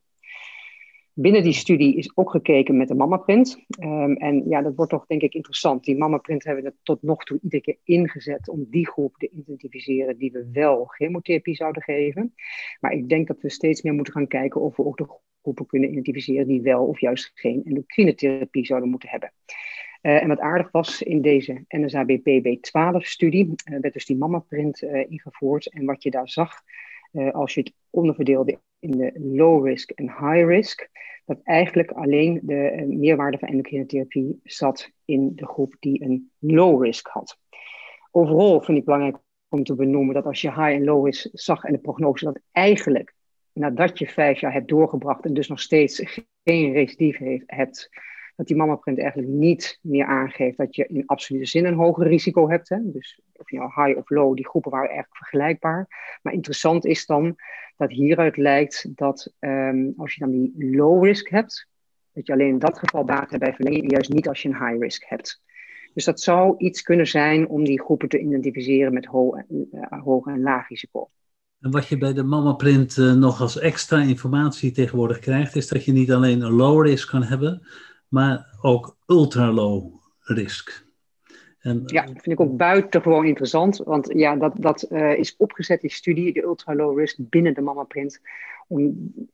Binnen 1.21 1.43
die 1.43 1.53
studie 1.53 1.95
is 1.95 2.11
ook 2.15 2.31
gekeken 2.31 2.77
met 2.77 2.87
de 2.87 2.95
mammaprint. 2.95 3.65
Um, 3.79 4.15
en 4.15 4.49
ja, 4.49 4.61
dat 4.61 4.75
wordt 4.75 4.91
toch 4.91 5.05
denk 5.05 5.21
ik 5.21 5.33
interessant. 5.33 5.83
Die 5.83 5.97
mammaprint 5.97 6.43
hebben 6.43 6.63
we 6.63 6.73
tot 6.83 7.01
nog 7.01 7.23
toe 7.23 7.39
iedere 7.43 7.61
keer 7.61 7.77
ingezet 7.83 8.49
om 8.49 8.67
die 8.69 8.87
groep 8.87 9.15
te 9.17 9.29
identificeren 9.29 10.17
die 10.17 10.31
we 10.31 10.49
wel 10.51 10.85
chemotherapie 10.85 11.55
zouden 11.55 11.81
geven. 11.81 12.33
Maar 12.79 12.91
ik 12.91 13.09
denk 13.09 13.27
dat 13.27 13.41
we 13.41 13.49
steeds 13.49 13.81
meer 13.81 13.93
moeten 13.93 14.13
gaan 14.13 14.27
kijken 14.27 14.61
of 14.61 14.75
we 14.75 14.85
ook 14.85 14.97
de 14.97 15.07
groepen 15.41 15.65
kunnen 15.65 15.91
identificeren 15.91 16.47
die 16.47 16.61
wel 16.61 16.85
of 16.85 16.99
juist 16.99 17.31
geen 17.33 17.61
endocrinetherapie 17.65 18.65
zouden 18.65 18.89
moeten 18.89 19.09
hebben. 19.09 19.31
Uh, 20.01 20.21
en 20.21 20.27
wat 20.27 20.39
aardig 20.39 20.71
was 20.71 21.01
in 21.01 21.21
deze 21.21 21.65
NSABP-B12-studie, 21.67 23.45
uh, 23.45 23.79
werd 23.79 23.93
dus 23.93 24.05
die 24.05 24.17
mammaprint 24.17 24.81
uh, 24.81 25.11
ingevoerd. 25.11 25.69
En 25.69 25.85
wat 25.85 26.03
je 26.03 26.11
daar 26.11 26.29
zag, 26.29 26.61
als 27.31 27.53
je 27.53 27.59
het 27.59 27.73
onderverdeelde 27.89 28.59
in 28.79 28.91
de 28.91 29.11
low 29.15 29.67
risk 29.67 29.91
en 29.91 30.05
high 30.05 30.45
risk, 30.45 30.89
dat 31.29 31.39
eigenlijk 31.43 31.91
alleen 31.91 32.39
de 32.43 32.73
uh, 32.75 32.97
meerwaarde 32.97 33.37
van 33.37 33.47
endocrine 33.47 33.85
therapie 33.85 34.39
zat 34.43 34.91
in 35.05 35.31
de 35.35 35.45
groep 35.45 35.75
die 35.79 36.03
een 36.03 36.31
low 36.39 36.83
risk 36.83 37.07
had. 37.07 37.37
Overal 38.11 38.61
vind 38.61 38.77
ik 38.77 38.85
belangrijk 38.85 39.17
om 39.49 39.63
te 39.63 39.75
benoemen 39.75 40.13
dat 40.13 40.25
als 40.25 40.41
je 40.41 40.47
high 40.47 40.61
en 40.61 40.83
low 40.83 41.05
risk 41.05 41.27
zag 41.31 41.63
en 41.63 41.71
de 41.71 41.79
prognose, 41.79 42.25
dat 42.25 42.39
eigenlijk 42.51 43.15
nadat 43.53 43.99
je 43.99 44.07
vijf 44.07 44.39
jaar 44.39 44.53
hebt 44.53 44.67
doorgebracht 44.67 45.25
en 45.25 45.33
dus 45.33 45.47
nog 45.47 45.59
steeds 45.59 46.03
geen 46.43 46.71
recidief 46.71 47.19
hebt, 47.45 47.89
dat 48.39 48.47
die 48.47 48.57
mammaprint 48.57 48.99
eigenlijk 48.99 49.31
niet 49.31 49.79
meer 49.81 50.05
aangeeft 50.05 50.57
dat 50.57 50.75
je 50.75 50.87
in 50.87 51.03
absolute 51.05 51.45
zin 51.45 51.65
een 51.65 51.73
hoger 51.73 52.07
risico 52.07 52.49
hebt. 52.49 52.69
Hè? 52.69 52.77
Dus 52.83 53.19
of 53.33 53.49
je 53.49 53.57
nou 53.57 53.71
high 53.75 53.97
of 53.97 54.09
low, 54.09 54.35
die 54.35 54.47
groepen 54.47 54.71
waren 54.71 54.89
eigenlijk 54.89 55.17
vergelijkbaar. 55.17 55.87
Maar 56.21 56.33
interessant 56.33 56.85
is 56.85 57.05
dan 57.05 57.35
dat 57.77 57.91
hieruit 57.91 58.37
lijkt 58.37 58.87
dat 58.95 59.33
um, 59.39 59.93
als 59.97 60.13
je 60.13 60.19
dan 60.19 60.31
die 60.31 60.75
low 60.75 61.05
risk 61.05 61.29
hebt, 61.29 61.67
dat 62.13 62.27
je 62.27 62.33
alleen 62.33 62.47
in 62.47 62.59
dat 62.59 62.79
geval 62.79 63.03
baat 63.03 63.29
hebt 63.29 63.43
bij 63.43 63.53
verlenging, 63.53 63.91
juist 63.91 64.13
niet 64.13 64.27
als 64.27 64.41
je 64.41 64.49
een 64.49 64.67
high 64.67 64.81
risk 64.81 65.03
hebt. 65.07 65.41
Dus 65.93 66.05
dat 66.05 66.21
zou 66.21 66.57
iets 66.57 66.81
kunnen 66.81 67.07
zijn 67.07 67.47
om 67.47 67.63
die 67.63 67.81
groepen 67.81 68.09
te 68.09 68.19
identificeren 68.19 68.93
met 68.93 69.05
ho 69.05 69.35
uh, 69.37 70.03
hoog 70.03 70.27
en 70.27 70.41
laag 70.41 70.69
risico. 70.69 71.09
En 71.59 71.71
wat 71.71 71.87
je 71.87 71.97
bij 71.97 72.13
de 72.13 72.23
mammaprint 72.23 72.97
uh, 72.97 73.13
nog 73.13 73.41
als 73.41 73.59
extra 73.59 74.01
informatie 74.01 74.71
tegenwoordig 74.71 75.19
krijgt, 75.19 75.55
is 75.55 75.67
dat 75.67 75.85
je 75.85 75.91
niet 75.91 76.11
alleen 76.11 76.41
een 76.41 76.53
low 76.53 76.85
risk 76.85 77.09
kan 77.09 77.23
hebben, 77.23 77.61
maar 78.09 78.57
ook 78.61 78.97
ultra 79.07 79.51
low 79.51 79.93
risk. 80.19 80.87
En, 81.59 81.81
ja, 81.85 82.05
dat 82.05 82.21
vind 82.21 82.39
ik 82.39 82.39
ook 82.39 82.57
buitengewoon 82.57 83.25
interessant, 83.25 83.77
want 83.77 84.13
ja, 84.13 84.35
dat, 84.35 84.53
dat 84.55 84.85
uh, 84.89 85.17
is 85.17 85.35
opgezet, 85.37 85.81
die 85.81 85.91
studie, 85.91 86.33
de 86.33 86.41
ultra 86.41 86.75
low 86.75 86.99
risk 86.99 87.17
binnen 87.19 87.53
de 87.53 87.61
mammaprint, 87.61 88.21
om 88.67 88.81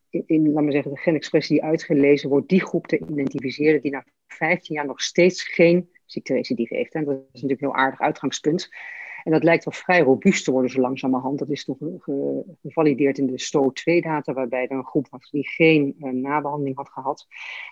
in, 0.10 0.24
in 0.25 0.51
laat 0.51 0.63
maar 0.63 0.72
zeggen, 0.72 0.91
de 0.91 1.00
genexpressie 1.00 1.55
die 1.55 1.65
uitgelezen 1.65 2.29
wordt, 2.29 2.50
die 2.50 2.65
groep 2.65 2.88
te 2.88 3.00
identificeren 3.10 3.82
die 3.82 3.91
na 3.91 4.05
15 4.27 4.75
jaar 4.75 4.86
nog 4.86 5.01
steeds 5.01 5.44
geen 5.44 5.89
ziekterecidive 6.05 6.75
heeft. 6.75 6.94
En 6.94 7.05
dat 7.05 7.15
is 7.15 7.41
natuurlijk 7.41 7.62
een 7.62 7.67
heel 7.67 7.77
aardig 7.77 8.00
uitgangspunt. 8.00 8.70
En 9.25 9.32
dat 9.32 9.44
lijkt 9.44 9.63
wel 9.65 9.74
vrij 9.74 10.01
robuust 10.01 10.46
te 10.46 10.51
worden 10.51 10.72
zo 10.72 10.82
langzamerhand. 10.82 11.39
Dat 11.39 11.50
is 11.50 11.65
toch 11.65 11.77
gevalideerd 12.62 13.17
in 13.17 13.27
de 13.27 13.41
STO2-data, 13.41 14.34
waarbij 14.34 14.67
er 14.67 14.77
een 14.77 14.86
groep 14.86 15.08
was 15.10 15.29
die 15.29 15.48
geen 15.48 15.96
uh, 16.00 16.12
nabehandeling 16.12 16.75
had 16.75 16.89
gehad. 16.89 17.27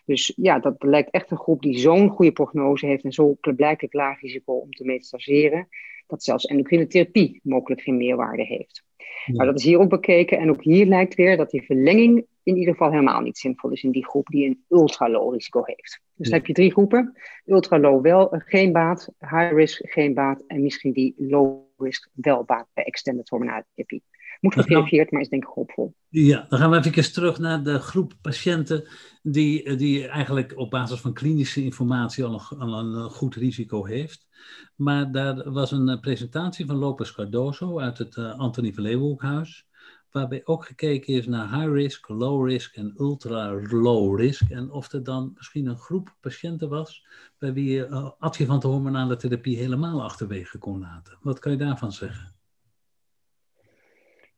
Dus 0.05 0.33
ja, 0.35 0.59
dat 0.59 0.75
lijkt 0.83 1.09
echt 1.09 1.31
een 1.31 1.37
groep 1.37 1.61
die 1.61 1.77
zo'n 1.77 2.09
goede 2.09 2.31
prognose 2.31 2.85
heeft 2.85 3.03
en 3.03 3.11
zo 3.11 3.37
blijkbaar 3.39 3.89
laag 3.89 4.21
risico 4.21 4.53
om 4.53 4.71
te 4.71 4.85
metastaseren, 4.85 5.67
dat 6.13 6.23
zelfs 6.23 6.45
endocrine 6.45 6.87
therapie 6.87 7.39
mogelijk 7.43 7.81
geen 7.81 7.97
meerwaarde 7.97 8.43
heeft. 8.43 8.83
Maar 9.25 9.45
dat 9.45 9.57
is 9.57 9.63
hier 9.63 9.79
ook 9.79 9.89
bekeken. 9.89 10.37
En 10.37 10.49
ook 10.49 10.63
hier 10.63 10.85
lijkt 10.85 11.15
weer 11.15 11.37
dat 11.37 11.49
die 11.49 11.61
verlenging 11.61 12.25
in 12.43 12.57
ieder 12.57 12.73
geval 12.73 12.91
helemaal 12.91 13.21
niet 13.21 13.37
zinvol 13.37 13.71
is 13.71 13.83
in 13.83 13.91
die 13.91 14.05
groep 14.05 14.27
die 14.27 14.45
een 14.45 14.63
ultra-low 14.69 15.33
risico 15.33 15.61
heeft. 15.65 16.01
Dus 16.15 16.29
dan 16.29 16.37
heb 16.37 16.47
je 16.47 16.53
drie 16.53 16.71
groepen. 16.71 17.17
Ultra-low 17.45 18.03
wel 18.03 18.27
geen 18.31 18.71
baat, 18.71 19.09
high-risk 19.19 19.91
geen 19.91 20.13
baat 20.13 20.43
en 20.47 20.61
misschien 20.61 20.93
die 20.93 21.13
low-risk 21.17 22.09
wel 22.13 22.43
baat 22.43 22.67
bij 22.73 22.83
extended 22.83 23.29
hormonale 23.29 23.65
therapie. 23.75 24.03
Moet 24.43 24.53
geverifieerd, 24.53 25.11
maar 25.11 25.21
is 25.21 25.29
denk 25.29 25.43
ik 25.43 25.49
hoopvol. 25.53 25.93
Ja, 26.09 26.45
dan 26.49 26.59
gaan 26.59 26.71
we 26.71 26.85
even 26.85 27.13
terug 27.13 27.39
naar 27.39 27.63
de 27.63 27.79
groep 27.79 28.13
patiënten 28.21 28.87
die, 29.21 29.75
die 29.75 30.07
eigenlijk 30.07 30.57
op 30.57 30.69
basis 30.69 30.99
van 30.99 31.13
klinische 31.13 31.63
informatie 31.63 32.23
al 32.23 32.41
een, 32.49 32.59
al 32.59 32.79
een 32.79 33.09
goed 33.09 33.35
risico 33.35 33.85
heeft. 33.85 34.27
Maar 34.75 35.11
daar 35.11 35.51
was 35.51 35.71
een 35.71 35.89
eh, 35.89 35.99
presentatie 35.99 36.65
van 36.65 36.75
Lopez 36.75 37.11
Cardoso 37.11 37.79
uit 37.79 37.97
het 37.97 38.17
Antonie 38.17 38.73
van 38.73 38.83
Leeuwenhoekhuis, 38.83 39.67
waarbij 40.11 40.41
ook 40.43 40.65
gekeken 40.65 41.13
is 41.13 41.27
naar 41.27 41.59
high 41.59 41.71
risk, 41.71 42.09
low 42.09 42.47
risk 42.47 42.75
en 42.75 42.93
ultra 42.97 43.61
low 43.69 44.19
risk. 44.19 44.49
En 44.49 44.71
of 44.71 44.91
er 44.91 45.03
dan 45.03 45.31
misschien 45.35 45.65
een 45.65 45.77
groep 45.77 46.15
patiënten 46.21 46.69
was 46.69 47.05
bij 47.37 47.53
wie 47.53 47.71
je 47.71 47.87
adjuvante 48.19 48.67
hormonale 48.67 49.15
therapie 49.15 49.57
helemaal 49.57 50.03
achterwege 50.03 50.57
kon 50.57 50.79
laten. 50.79 51.17
Wat 51.21 51.39
kan 51.39 51.51
je 51.51 51.57
daarvan 51.57 51.91
zeggen? 51.91 52.35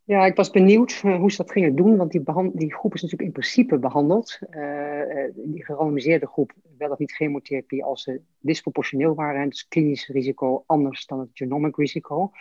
Ja, 0.07 0.25
ik 0.25 0.35
was 0.35 0.49
benieuwd 0.49 1.01
uh, 1.05 1.17
hoe 1.17 1.31
ze 1.31 1.37
dat 1.37 1.51
gingen 1.51 1.75
doen, 1.75 1.97
want 1.97 2.11
die, 2.11 2.23
die, 2.53 2.73
groep 2.73 2.93
is 2.93 3.01
natuurlijk 3.01 3.29
in 3.29 3.31
principe 3.31 3.77
behandeld. 3.77 4.39
Uh, 4.49 5.01
die 5.35 5.65
gerandomiseerde 5.65 6.27
groep, 6.27 6.53
wel 6.77 6.89
of 6.89 6.97
niet 6.97 7.11
chemotherapie, 7.11 7.83
als 7.83 8.03
ze 8.03 8.21
disproportioneel 8.39 9.15
waren. 9.15 9.49
Dus 9.49 9.67
klinisch 9.67 10.07
risico 10.07 10.63
anders 10.65 11.05
dan 11.05 11.19
het 11.19 11.29
genomic 11.33 11.75
risico. 11.75 12.31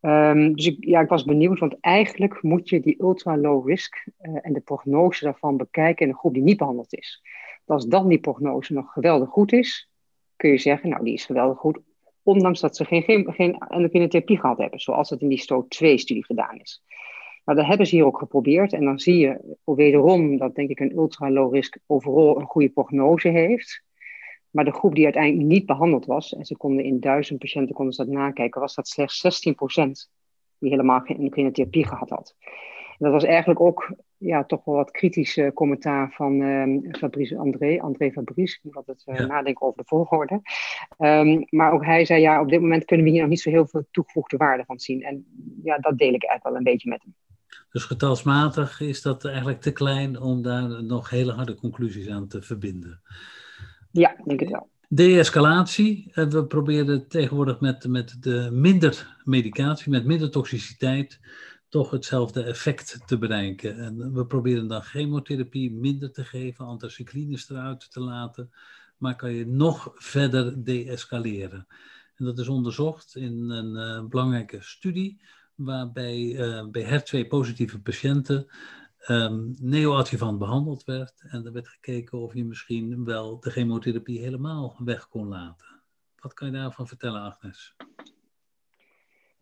Um, 0.00 0.54
dus 0.54 0.76
ja, 0.80 1.00
ik 1.00 1.08
was 1.08 1.24
benieuwd, 1.24 1.58
want 1.58 1.76
eigenlijk 1.80 2.42
moet 2.42 2.68
je 2.68 2.80
die 2.80 3.02
ultra 3.02 3.36
low 3.36 3.68
risk 3.68 4.06
en 4.18 4.52
de 4.52 4.60
prognose 4.60 5.24
daarvan 5.24 5.56
bekijken 5.56 6.06
in 6.06 6.12
een 6.12 6.18
groep 6.18 6.34
die 6.34 6.42
niet 6.42 6.56
behandeld 6.56 6.94
is. 6.94 7.22
als 7.66 7.86
dan 7.86 8.08
die 8.08 8.20
prognose 8.20 8.72
nog 8.72 8.92
geweldig 8.92 9.28
goed 9.28 9.52
is, 9.52 9.90
kun 10.36 10.50
je 10.50 10.58
zeggen, 10.58 10.88
nou 10.88 11.04
die 11.04 11.14
is 11.14 11.24
geweldig 11.24 11.58
goed, 11.58 11.78
ondanks 12.22 12.60
dat 12.60 12.76
ze 12.76 12.84
geen, 12.84 13.02
geen, 13.02 13.32
geen 13.32 13.58
endocrine 13.58 14.08
therapie 14.08 14.40
gehad 14.40 14.58
hebben, 14.58 14.80
zoals 14.80 15.08
dat 15.08 15.20
in 15.20 15.28
die 15.28 15.42
STO2-studie 15.42 16.24
gedaan 16.24 16.58
is. 16.60 16.82
Maar 17.44 17.54
dat 17.54 17.66
hebben 17.66 17.86
ze 17.86 17.94
hier 17.94 18.04
ook 18.04 18.18
geprobeerd. 18.18 18.72
En 18.72 18.84
dan 18.84 18.98
zie 18.98 19.16
je 19.16 19.56
wederom 19.64 20.36
dat 20.36 20.54
denk 20.54 20.70
ik 20.70 20.80
een 20.80 20.96
ultra 20.96 21.30
low 21.30 21.54
risk 21.54 21.78
overal 21.86 22.40
een 22.40 22.46
goede 22.46 22.68
prognose 22.68 23.28
heeft. 23.28 23.82
Maar 24.50 24.64
de 24.64 24.72
groep 24.72 24.94
die 24.94 25.04
uiteindelijk 25.04 25.48
niet 25.48 25.66
behandeld 25.66 26.06
was, 26.06 26.34
en 26.34 26.44
ze 26.44 26.56
konden 26.56 26.84
in 26.84 27.00
duizend 27.00 27.38
patiënten 27.38 27.74
konden 27.74 27.94
ze 27.94 28.04
dat 28.04 28.14
nakijken, 28.14 28.60
was 28.60 28.74
dat 28.74 28.88
slechts 28.88 29.46
16% 29.48 30.10
die 30.58 30.70
helemaal 30.70 31.00
geen 31.00 31.16
endocrine 31.16 31.50
therapie 31.50 31.86
gehad 31.86 32.10
had. 32.10 32.34
Dat 33.02 33.12
was 33.12 33.24
eigenlijk 33.24 33.60
ook 33.60 33.92
ja, 34.18 34.44
toch 34.44 34.64
wel 34.64 34.74
wat 34.74 34.90
kritisch 34.90 35.40
commentaar 35.54 36.12
van 36.12 36.40
um, 36.40 36.94
Fabrice 36.96 37.38
André, 37.38 37.80
André 37.80 38.10
Fabrice. 38.10 38.56
Ik 38.56 38.60
moet 38.62 38.76
altijd 38.76 39.02
uh, 39.06 39.26
nadenken 39.26 39.66
over 39.66 39.82
de 39.82 39.88
volgorde. 39.88 40.40
Um, 40.98 41.46
maar 41.50 41.72
ook 41.72 41.84
hij 41.84 42.04
zei, 42.04 42.20
ja, 42.20 42.40
op 42.40 42.48
dit 42.48 42.60
moment 42.60 42.84
kunnen 42.84 43.06
we 43.06 43.12
hier 43.12 43.20
nog 43.20 43.30
niet 43.30 43.40
zo 43.40 43.50
heel 43.50 43.66
veel 43.66 43.86
toegevoegde 43.90 44.36
waarde 44.36 44.64
van 44.64 44.78
zien. 44.78 45.02
En 45.02 45.26
ja, 45.62 45.78
dat 45.78 45.98
deel 45.98 46.14
ik 46.14 46.24
eigenlijk 46.24 46.44
wel 46.44 46.56
een 46.56 46.72
beetje 46.72 46.88
met 46.88 47.02
hem. 47.02 47.14
Dus 47.70 47.84
getalsmatig 47.84 48.80
is 48.80 49.02
dat 49.02 49.24
eigenlijk 49.24 49.60
te 49.60 49.72
klein 49.72 50.20
om 50.20 50.42
daar 50.42 50.84
nog 50.84 51.10
hele 51.10 51.32
harde 51.32 51.54
conclusies 51.54 52.08
aan 52.08 52.28
te 52.28 52.42
verbinden. 52.42 53.00
Ja, 53.90 54.16
denk 54.24 54.40
ik 54.40 54.48
wel. 54.48 54.68
De-escalatie. 54.88 56.10
Eh, 56.12 56.26
we 56.26 56.46
proberen 56.46 57.08
tegenwoordig 57.08 57.60
met, 57.60 57.88
met 57.88 58.16
de 58.20 58.48
minder 58.52 59.16
medicatie, 59.24 59.90
met 59.90 60.04
minder 60.04 60.30
toxiciteit, 60.30 61.20
toch 61.72 61.90
hetzelfde 61.90 62.42
effect 62.42 62.98
te 63.06 63.18
bereiken. 63.18 63.78
En 63.78 64.12
we 64.12 64.26
proberen 64.26 64.68
dan 64.68 64.82
chemotherapie 64.82 65.72
minder 65.72 66.12
te 66.12 66.24
geven, 66.24 66.64
anticyclines 66.64 67.50
eruit 67.50 67.90
te 67.90 68.00
laten, 68.00 68.52
maar 68.96 69.16
kan 69.16 69.32
je 69.32 69.46
nog 69.46 69.90
verder 69.94 70.64
deescaleren. 70.64 71.66
En 72.14 72.24
dat 72.24 72.38
is 72.38 72.48
onderzocht 72.48 73.16
in 73.16 73.50
een 73.50 73.76
uh, 73.76 74.08
belangrijke 74.08 74.58
studie 74.60 75.20
waarbij 75.54 76.18
uh, 76.18 76.66
bij 76.66 77.00
HER2-positieve 77.00 77.80
patiënten 77.80 78.46
um, 79.08 79.54
neoadjuvant 79.60 80.38
behandeld 80.38 80.84
werd. 80.84 81.22
En 81.28 81.46
er 81.46 81.52
werd 81.52 81.68
gekeken 81.68 82.18
of 82.18 82.34
je 82.34 82.44
misschien 82.44 83.04
wel 83.04 83.40
de 83.40 83.50
chemotherapie 83.50 84.20
helemaal 84.20 84.76
weg 84.84 85.08
kon 85.08 85.28
laten. 85.28 85.80
Wat 86.18 86.34
kan 86.34 86.46
je 86.46 86.54
daarvan 86.54 86.88
vertellen, 86.88 87.22
Agnes? 87.22 87.74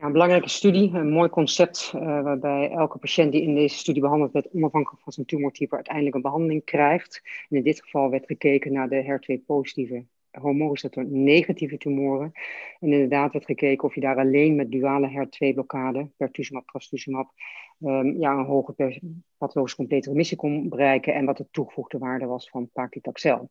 Een 0.01 0.13
belangrijke 0.13 0.49
studie, 0.49 0.95
een 0.95 1.11
mooi 1.11 1.29
concept, 1.29 1.93
uh, 1.95 2.01
waarbij 2.03 2.71
elke 2.71 2.99
patiënt 2.99 3.33
die 3.33 3.43
in 3.43 3.55
deze 3.55 3.77
studie 3.77 4.03
behandeld 4.03 4.33
werd, 4.33 4.53
onafhankelijk 4.53 5.03
van 5.03 5.13
zijn 5.13 5.27
tumortype, 5.27 5.75
uiteindelijk 5.75 6.17
een 6.17 6.23
behandeling 6.23 6.65
krijgt. 6.65 7.23
En 7.49 7.57
in 7.57 7.63
dit 7.63 7.83
geval 7.83 8.11
werd 8.11 8.27
gekeken 8.27 8.73
naar 8.73 8.89
de 8.89 9.05
HER2-positieve 9.05 10.05
hormoonreceptor 10.31 11.05
negatieve 11.05 11.77
tumoren. 11.77 12.33
En 12.81 12.93
inderdaad 12.93 13.33
werd 13.33 13.45
gekeken 13.45 13.89
of 13.89 13.95
je 13.95 14.01
daar 14.01 14.17
alleen 14.17 14.55
met 14.55 14.71
duale 14.71 15.09
HER2-blokkade, 15.09 16.09
pertuzumab, 16.17 16.67
trastuzumab, 16.67 17.33
um, 17.81 18.21
ja, 18.21 18.33
een 18.33 18.45
hoge 18.45 19.01
pathologisch 19.39 19.75
complete 19.75 20.09
remissie 20.09 20.37
kon 20.37 20.69
bereiken 20.69 21.15
en 21.15 21.25
wat 21.25 21.37
de 21.37 21.47
toegevoegde 21.51 21.99
waarde 21.99 22.27
was 22.27 22.49
van 22.49 22.71
paclitaxel. 22.73 23.51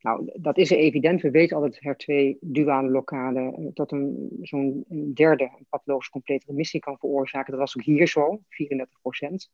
Nou, 0.00 0.30
dat 0.34 0.58
is 0.58 0.70
evident. 0.70 1.20
We 1.20 1.30
weten 1.30 1.56
al 1.56 1.62
dat 1.62 1.78
HER2-duale 1.78 2.88
blokkade 2.88 3.40
uh, 3.58 3.66
tot 3.72 3.92
een, 3.92 4.28
zo'n 4.40 4.84
derde 5.14 5.50
pathologisch 5.68 6.08
complete 6.08 6.46
remissie 6.46 6.80
kan 6.80 6.98
veroorzaken. 6.98 7.50
Dat 7.50 7.60
was 7.60 7.76
ook 7.76 7.84
hier 7.84 8.08
zo, 8.08 8.40
34 8.48 9.00
procent. 9.00 9.50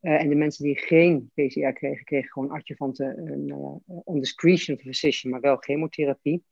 Uh, 0.00 0.20
en 0.20 0.28
de 0.28 0.34
mensen 0.34 0.64
die 0.64 0.78
geen 0.78 1.30
PCR 1.34 1.72
kregen, 1.72 2.04
kregen 2.04 2.30
gewoon 2.30 2.50
adjuvante, 2.50 3.14
uh, 3.18 3.36
nou 3.36 3.80
ja, 3.86 4.00
on 4.04 4.20
discretion 4.20 4.76
of 4.76 4.82
physician, 4.82 5.32
maar 5.32 5.40
wel 5.40 5.56
chemotherapie. 5.56 6.44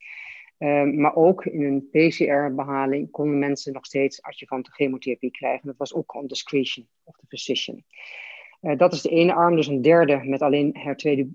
Uh, 0.58 0.82
maar 0.82 1.14
ook 1.14 1.44
in 1.44 1.62
een 1.62 1.88
PCR-behaling 1.90 3.10
konden 3.10 3.38
mensen 3.38 3.72
nog 3.72 3.86
steeds 3.86 4.22
adjuvante 4.22 4.70
chemotherapie 4.70 5.30
krijgen. 5.30 5.66
Dat 5.66 5.76
was 5.76 5.94
ook 5.94 6.14
on 6.14 6.26
discretion 6.26 6.88
of 7.04 7.16
the 7.16 7.26
physician. 7.26 7.84
dat 8.60 8.92
is 8.92 9.02
de 9.02 9.08
ene 9.08 9.34
arm, 9.34 9.56
dus 9.56 9.66
een 9.66 9.82
derde 9.82 10.20
met 10.24 10.42
alleen 10.42 10.74
HER2, 10.74 11.26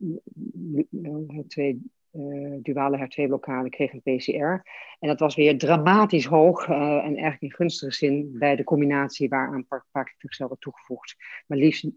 HER2 1.32 1.78
uh, 2.12 2.58
duale 2.62 2.98
HER2-blokkade 2.98 3.70
kreeg 3.70 3.94
een 3.94 4.02
PCR. 4.02 4.70
En 5.00 5.08
dat 5.08 5.20
was 5.20 5.36
weer 5.36 5.58
dramatisch 5.58 6.26
hoog 6.26 6.68
uh, 6.68 6.76
en 6.78 7.16
eigenlijk 7.16 7.42
in 7.42 7.52
gunstige 7.54 7.92
zin 7.92 8.36
bij 8.40 8.56
de 8.56 8.64
combinatie 8.64 9.30
waaraan 9.30 9.68
paclitaxel 9.92 10.48
werd 10.48 10.62
toegevoegd. 10.62 11.16
Maar 11.48 11.58
liefst 11.58 11.86
90% 11.86 11.92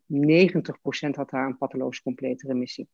had 1.10 1.30
daar 1.30 1.46
een 1.46 1.58
pathologisch 1.58 2.02
complete 2.02 2.46
remissie. 2.46 2.88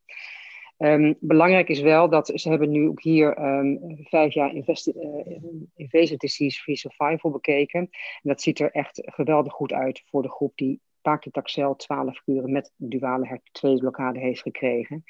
Um, 0.79 1.17
belangrijk 1.21 1.69
is 1.69 1.81
wel 1.81 2.09
dat 2.09 2.33
ze 2.35 2.49
hebben 2.49 2.71
nu 2.71 2.89
ook 2.89 3.03
hier 3.03 3.39
um, 3.39 3.99
vijf 4.03 4.35
jaar 4.35 4.55
uh, 4.55 4.62
invasive 5.75 6.17
disease 6.17 6.61
free 6.61 6.77
survival 6.77 7.31
bekeken. 7.31 7.81
En 7.81 7.89
dat 8.23 8.43
ziet 8.43 8.59
er 8.59 8.71
echt 8.71 9.03
geweldig 9.05 9.53
goed 9.53 9.73
uit 9.73 10.03
voor 10.07 10.23
de 10.23 10.31
groep 10.31 10.53
die 10.55 10.81
paclitaxel 11.02 11.76
12 11.76 12.23
kuren 12.25 12.52
met 12.52 12.73
duale 12.76 13.40
HER2-blokkade 13.40 14.19
heeft 14.19 14.42
gekregen. 14.42 15.04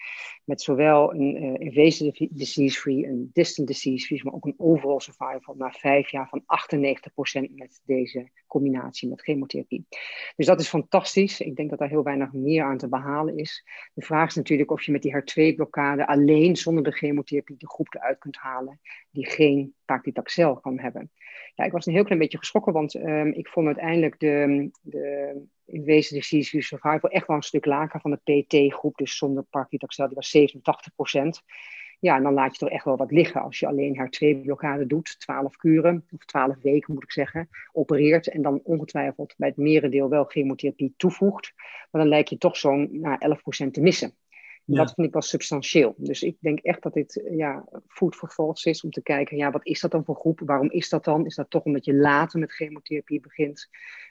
Met 0.45 0.63
zowel 0.63 1.15
een 1.15 1.43
uh, 1.43 1.55
invasive 1.59 2.29
disease-free, 2.31 3.07
een 3.07 3.31
distant 3.33 3.69
disease-free, 3.69 4.21
maar 4.25 4.33
ook 4.33 4.45
een 4.45 4.55
overall 4.57 5.01
survival 5.01 5.55
na 5.55 5.71
vijf 5.71 6.11
jaar 6.11 6.29
van 6.29 6.43
98% 7.49 7.55
met 7.55 7.81
deze 7.85 8.31
combinatie 8.47 9.09
met 9.09 9.23
chemotherapie. 9.23 9.87
Dus 10.37 10.47
dat 10.47 10.61
is 10.61 10.69
fantastisch. 10.69 11.41
Ik 11.41 11.57
denk 11.57 11.71
dat 11.71 11.79
daar 11.79 11.89
heel 11.89 12.03
weinig 12.03 12.33
meer 12.33 12.65
aan 12.65 12.79
te 12.79 12.89
behalen 12.89 13.37
is. 13.37 13.65
De 13.95 14.03
vraag 14.03 14.29
is 14.29 14.35
natuurlijk 14.35 14.71
of 14.71 14.83
je 14.83 14.93
met 14.93 15.03
die 15.03 15.15
HER2-blokkade 15.15 16.07
alleen 16.07 16.57
zonder 16.57 16.83
de 16.83 16.93
chemotherapie 16.93 17.57
de 17.57 17.69
groep 17.69 17.95
eruit 17.95 18.19
kunt 18.19 18.37
halen 18.37 18.81
die 19.11 19.27
geen 19.27 19.75
paclitaxel 19.85 20.61
kan 20.61 20.79
hebben. 20.79 21.11
Ja, 21.55 21.65
ik 21.65 21.73
was 21.73 21.87
een 21.87 21.93
heel 21.93 22.05
klein 22.05 22.21
beetje 22.21 22.39
geschrokken, 22.39 22.73
want 22.73 22.95
um, 22.95 23.33
ik 23.33 23.49
vond 23.49 23.67
uiteindelijk 23.67 24.19
de, 24.19 24.71
de 24.83 25.35
in 25.65 25.85
wezen 25.85 26.15
de 26.15 26.21
disease 26.21 26.61
survival 26.61 27.11
echt 27.11 27.27
wel 27.27 27.37
een 27.37 27.43
stuk 27.43 27.65
lager 27.65 28.01
van 28.01 28.11
de 28.11 28.43
PT-groep, 28.43 28.97
dus 28.97 29.17
zonder 29.17 29.45
paclitaxel, 29.51 30.07
die 30.07 30.17
was 30.17 30.37
87% 31.41 31.45
ja, 32.01 32.17
en 32.17 32.23
dan 32.23 32.33
laat 32.33 32.53
je 32.53 32.59
toch 32.59 32.69
echt 32.69 32.85
wel 32.85 32.97
wat 32.97 33.11
liggen 33.11 33.43
als 33.43 33.59
je 33.59 33.67
alleen 33.67 33.97
haar 33.97 34.11
twee 34.11 34.37
blokkade 34.37 34.87
doet, 34.87 35.21
12 35.21 35.57
kuren, 35.57 36.05
of 36.11 36.25
12 36.25 36.57
weken 36.63 36.95
moet 36.95 37.03
ik 37.03 37.13
zeggen, 37.13 37.49
opereert 37.73 38.29
en 38.29 38.43
dan 38.43 38.61
ongetwijfeld 38.65 39.35
bij 39.37 39.49
het 39.49 39.57
merendeel 39.57 40.09
wel 40.09 40.25
chemotherapie 40.25 40.95
toevoegt. 40.97 41.53
Maar 41.91 42.01
dan 42.01 42.11
lijkt 42.11 42.29
je 42.29 42.39
toch 42.39 42.57
zo'n 42.57 42.89
nou, 42.93 43.37
11% 43.67 43.71
te 43.71 43.81
missen. 43.81 44.15
Dat 44.65 44.93
vind 44.95 45.07
ik 45.07 45.13
wel 45.13 45.23
substantieel. 45.23 45.95
Dus 45.97 46.23
ik 46.23 46.37
denk 46.41 46.59
echt 46.59 46.83
dat 46.83 46.93
dit 46.93 47.29
ja, 47.31 47.65
food 47.87 48.17
for 48.17 48.59
is 48.63 48.85
om 48.85 48.91
te 48.91 49.03
kijken, 49.03 49.37
ja, 49.37 49.51
wat 49.51 49.67
is 49.67 49.81
dat 49.81 49.91
dan 49.91 50.05
voor 50.05 50.15
groep? 50.15 50.41
Waarom 50.45 50.71
is 50.71 50.89
dat 50.89 51.05
dan? 51.05 51.27
Is 51.27 51.35
dat 51.35 51.51
toch 51.51 51.63
omdat 51.63 51.85
je 51.85 51.95
later 51.95 52.41
met 52.41 52.53
chemotherapie 52.53 53.21
begint? 53.21 53.69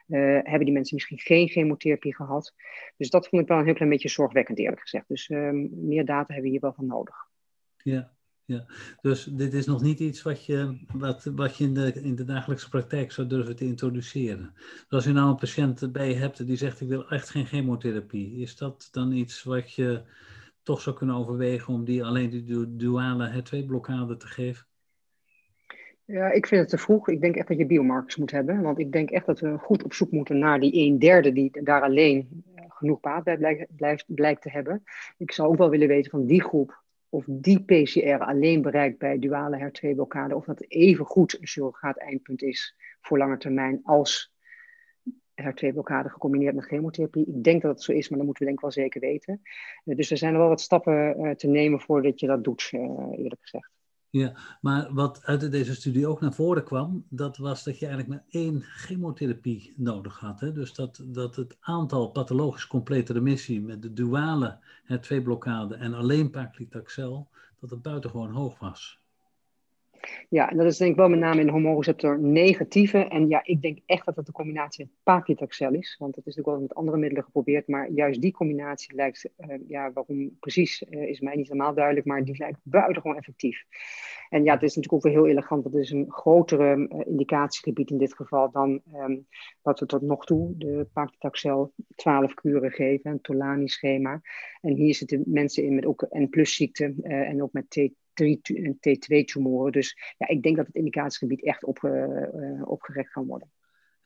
Uh, 0.08 0.20
hebben 0.44 0.66
die 0.66 0.74
mensen 0.74 0.96
misschien 0.96 1.20
geen 1.20 1.48
chemotherapie 1.48 2.16
gehad? 2.16 2.54
Dus 2.98 3.10
dat 3.10 3.28
vond 3.28 3.42
ik 3.42 3.48
wel 3.48 3.58
een 3.58 3.66
heel 3.66 3.74
klein 3.74 3.90
beetje 3.90 4.10
zorgwekkend, 4.10 4.60
eerlijk 4.60 4.82
gezegd. 4.82 5.08
Dus 5.08 5.30
um, 5.30 5.70
meer 5.72 6.06
data 6.06 6.26
hebben 6.34 6.44
we 6.44 6.50
hier 6.50 6.60
wel 6.60 6.74
van 6.74 6.86
nodig. 6.86 7.16
Ja, 7.78 8.12
ja. 8.46 8.66
dus 9.02 9.24
dit 9.24 9.54
is 9.54 9.66
nog 9.66 9.82
niet 9.82 10.00
iets 10.00 10.22
wat 10.22 10.46
je, 10.46 10.86
wat, 10.94 11.24
wat 11.24 11.58
je 11.58 11.64
in, 11.64 11.74
de, 11.74 11.94
in 11.94 12.16
de 12.16 12.24
dagelijkse 12.24 12.70
praktijk 12.70 13.12
zou 13.12 13.28
durven 13.28 13.56
te 13.56 13.66
introduceren. 13.66 14.54
Dus 14.56 14.86
als 14.90 15.04
je 15.04 15.12
nou 15.12 15.30
een 15.30 15.36
patiënt 15.36 15.92
bij 15.92 16.10
je 16.10 16.16
hebt 16.16 16.46
die 16.48 16.58
zegt 16.58 16.82
ik 16.82 16.88
wil 16.88 17.10
echt 17.10 17.30
geen 17.30 17.46
chemotherapie, 17.46 18.42
is 18.42 18.56
dat 18.56 18.88
dan 18.92 19.12
iets 19.12 19.44
wat 19.44 19.74
je 19.74 20.04
toch 20.70 20.82
zou 20.82 20.96
kunnen 20.96 21.16
overwegen 21.16 21.74
om 21.74 21.86
die 21.86 22.04
alleen 22.04 22.30
die 22.30 22.76
duale 22.76 23.32
HER2-blokkade 23.32 24.18
te 24.18 24.28
geven? 24.28 24.66
Ja, 26.06 26.32
ik 26.32 26.48
vind 26.48 26.62
het 26.62 26.70
te 26.70 26.78
vroeg. 26.78 27.08
Ik 27.08 27.22
denk 27.22 27.36
echt 27.36 27.48
dat 27.48 27.58
je 27.58 27.66
biomarkers 27.66 28.16
moet 28.16 28.32
hebben. 28.32 28.62
Want 28.62 28.80
ik 28.80 28.92
denk 28.92 29.10
echt 29.10 29.26
dat 29.26 29.40
we 29.40 29.58
goed 29.58 29.84
op 29.84 29.94
zoek 29.94 30.12
moeten 30.12 30.40
naar 30.40 30.60
die 30.60 30.74
een 30.74 31.00
derde 31.00 31.32
die 31.32 31.64
daar 31.64 31.82
alleen 31.82 32.44
eh, 32.56 32.64
genoeg 32.68 33.00
baat 33.00 33.24
bij 33.24 33.38
blijkt, 33.38 33.76
blijft, 33.76 34.06
blijkt 34.08 34.42
te 34.42 34.50
hebben. 34.50 34.84
Ik 35.18 35.32
zou 35.32 35.50
ook 35.50 35.58
wel 35.58 35.70
willen 35.70 35.88
weten 35.88 36.12
van 36.12 36.26
die 36.26 36.44
groep 36.44 36.84
of 37.10 37.26
die 37.28 37.64
PCR 37.64 38.20
alleen 38.20 38.62
bereikt 38.62 38.98
bij 38.98 39.20
duale 39.20 39.58
HER2-blokkade, 39.58 40.36
of 40.36 40.46
dat 40.46 40.66
even 40.68 41.06
goed 41.06 41.38
een 41.40 41.48
surrogaat 41.48 41.98
eindpunt 41.98 42.42
is 42.42 42.76
voor 43.02 43.18
lange 43.18 43.38
termijn 43.38 43.80
als 43.84 44.34
HER2-blokkade 45.42 46.10
gecombineerd 46.10 46.56
met 46.56 46.66
chemotherapie. 46.66 47.26
Ik 47.26 47.44
denk 47.44 47.62
dat 47.62 47.72
het 47.72 47.84
zo 47.84 47.92
is, 47.92 48.10
maar 48.10 48.18
dat 48.18 48.28
moeten 48.28 48.46
we 48.46 48.52
denk 48.52 48.64
ik 48.64 48.76
wel 48.76 48.84
zeker 48.84 49.02
weten. 49.02 49.42
Eh, 49.86 49.96
dus 49.96 50.12
er 50.12 50.18
zijn 50.18 50.38
wel 50.38 50.48
wat 50.48 50.62
stappen 50.62 51.16
eh, 51.16 51.36
te 51.36 51.48
nemen 51.48 51.80
voordat 51.80 52.20
je 52.20 52.28
dat 52.28 52.44
doet, 52.44 52.70
eh, 52.72 52.82
eerlijk 53.12 53.42
gezegd. 53.42 53.70
Ja, 54.12 54.38
maar 54.62 54.94
wat 54.94 55.22
uit 55.24 55.52
deze 55.52 55.76
studie 55.76 56.08
ook 56.08 56.22
naar 56.22 56.34
voren 56.34 56.64
kwam, 56.64 57.06
dat 57.10 57.38
was 57.38 57.64
dat 57.64 57.80
je 57.80 57.86
eigenlijk 57.86 58.16
maar 58.16 58.42
één 58.42 58.62
chemotherapie 58.62 59.74
nodig 59.76 60.20
had. 60.20 60.40
Hè? 60.40 60.52
Dus 60.52 60.74
dat, 60.74 61.04
dat 61.06 61.36
het 61.36 61.58
aantal 61.60 62.12
pathologisch 62.12 62.68
complete 62.68 63.14
remissie 63.14 63.62
met 63.62 63.82
de 63.82 63.94
duale 63.94 64.60
HER2-blokkade 64.84 65.76
en 65.76 65.94
alleen 65.94 66.30
paclitaxel, 66.30 67.30
dat 67.60 67.70
het 67.70 67.82
buitengewoon 67.82 68.32
hoog 68.32 68.60
was. 68.60 69.00
Ja, 70.30 70.50
en 70.50 70.58
dat 70.58 70.66
is 70.66 70.78
denk 70.78 70.92
ik 70.92 70.98
wel 70.98 71.10
met 71.10 71.20
name 71.20 71.40
in 71.40 71.46
de 71.46 71.52
hormoonreceptor 71.52 72.20
negatieve. 72.20 72.98
En 72.98 73.28
ja, 73.28 73.40
ik 73.44 73.62
denk 73.62 73.80
echt 73.86 74.06
dat 74.06 74.16
het 74.16 74.26
de 74.26 74.32
combinatie 74.32 74.86
met 74.86 74.94
paclitaxel 75.04 75.74
is. 75.74 75.96
Want 76.00 76.16
dat 76.16 76.26
is 76.26 76.36
natuurlijk 76.36 76.58
wel 76.58 76.68
met 76.68 76.76
andere 76.76 76.98
middelen 76.98 77.24
geprobeerd. 77.24 77.68
Maar 77.68 77.92
juist 77.92 78.22
die 78.22 78.32
combinatie 78.32 78.96
lijkt, 78.96 79.30
uh, 79.38 79.56
ja, 79.68 79.92
waarom 79.94 80.38
precies, 80.40 80.84
uh, 80.90 81.10
is 81.10 81.20
mij 81.20 81.36
niet 81.36 81.48
helemaal 81.48 81.74
duidelijk. 81.74 82.06
Maar 82.06 82.24
die 82.24 82.38
lijkt 82.38 82.60
buitengewoon 82.64 83.18
effectief. 83.18 83.64
En 84.30 84.44
ja, 84.44 84.54
het 84.54 84.64
is 84.64 84.76
natuurlijk 84.76 84.94
ook 84.94 85.14
wel 85.14 85.24
heel 85.24 85.32
elegant. 85.32 85.64
Want 85.64 85.76
is 85.76 85.92
een 85.92 86.12
grotere 86.12 86.76
uh, 86.78 87.00
indicatiegebied 87.06 87.90
in 87.90 87.98
dit 87.98 88.14
geval 88.14 88.52
dan 88.52 88.82
wat 89.62 89.80
we 89.80 89.86
tot 89.86 90.02
nog 90.02 90.26
toe 90.26 90.58
de 90.58 90.88
paclitaxel 90.94 91.74
12 91.96 92.34
kuren 92.34 92.72
geven. 92.72 93.12
Een 93.12 93.22
Tolani-schema. 93.22 94.22
En 94.62 94.74
hier 94.74 94.96
zitten 94.96 95.24
mensen 95.26 95.64
in 95.64 95.76
met 95.76 95.86
ook 95.86 96.06
N-plus 96.10 96.56
ziekte 96.56 96.96
en 97.02 97.44
ook 97.44 97.54
met 97.54 97.70
T 97.70 97.92
T2-tumoren. 98.88 99.72
Dus 99.72 99.98
ja, 100.18 100.28
ik 100.28 100.44
denk 100.44 100.56
dat 100.56 100.66
het 100.66 100.76
indicatiegebied 100.76 101.44
echt 101.44 101.66
op, 101.66 101.84
uh, 101.84 102.70
opgerekt 102.70 103.12
kan 103.12 103.26
worden. 103.26 103.52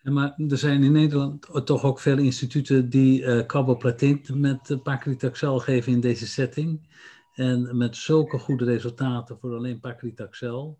maar 0.02 0.34
er 0.48 0.58
zijn 0.58 0.84
in 0.84 0.92
Nederland 0.92 1.66
toch 1.66 1.84
ook 1.84 2.00
veel 2.00 2.18
instituten 2.18 2.90
die 2.90 3.22
uh, 3.22 3.46
carboplatin 3.46 4.22
met 4.34 4.78
paclitaxel 4.84 5.60
geven 5.60 5.92
in 5.92 6.00
deze 6.00 6.28
setting. 6.28 6.88
En 7.34 7.78
met 7.78 7.96
zulke 7.96 8.38
goede 8.38 8.66
resultaten 8.66 9.38
voor 9.40 9.56
alleen 9.56 9.80
paclitaxel, 9.80 10.80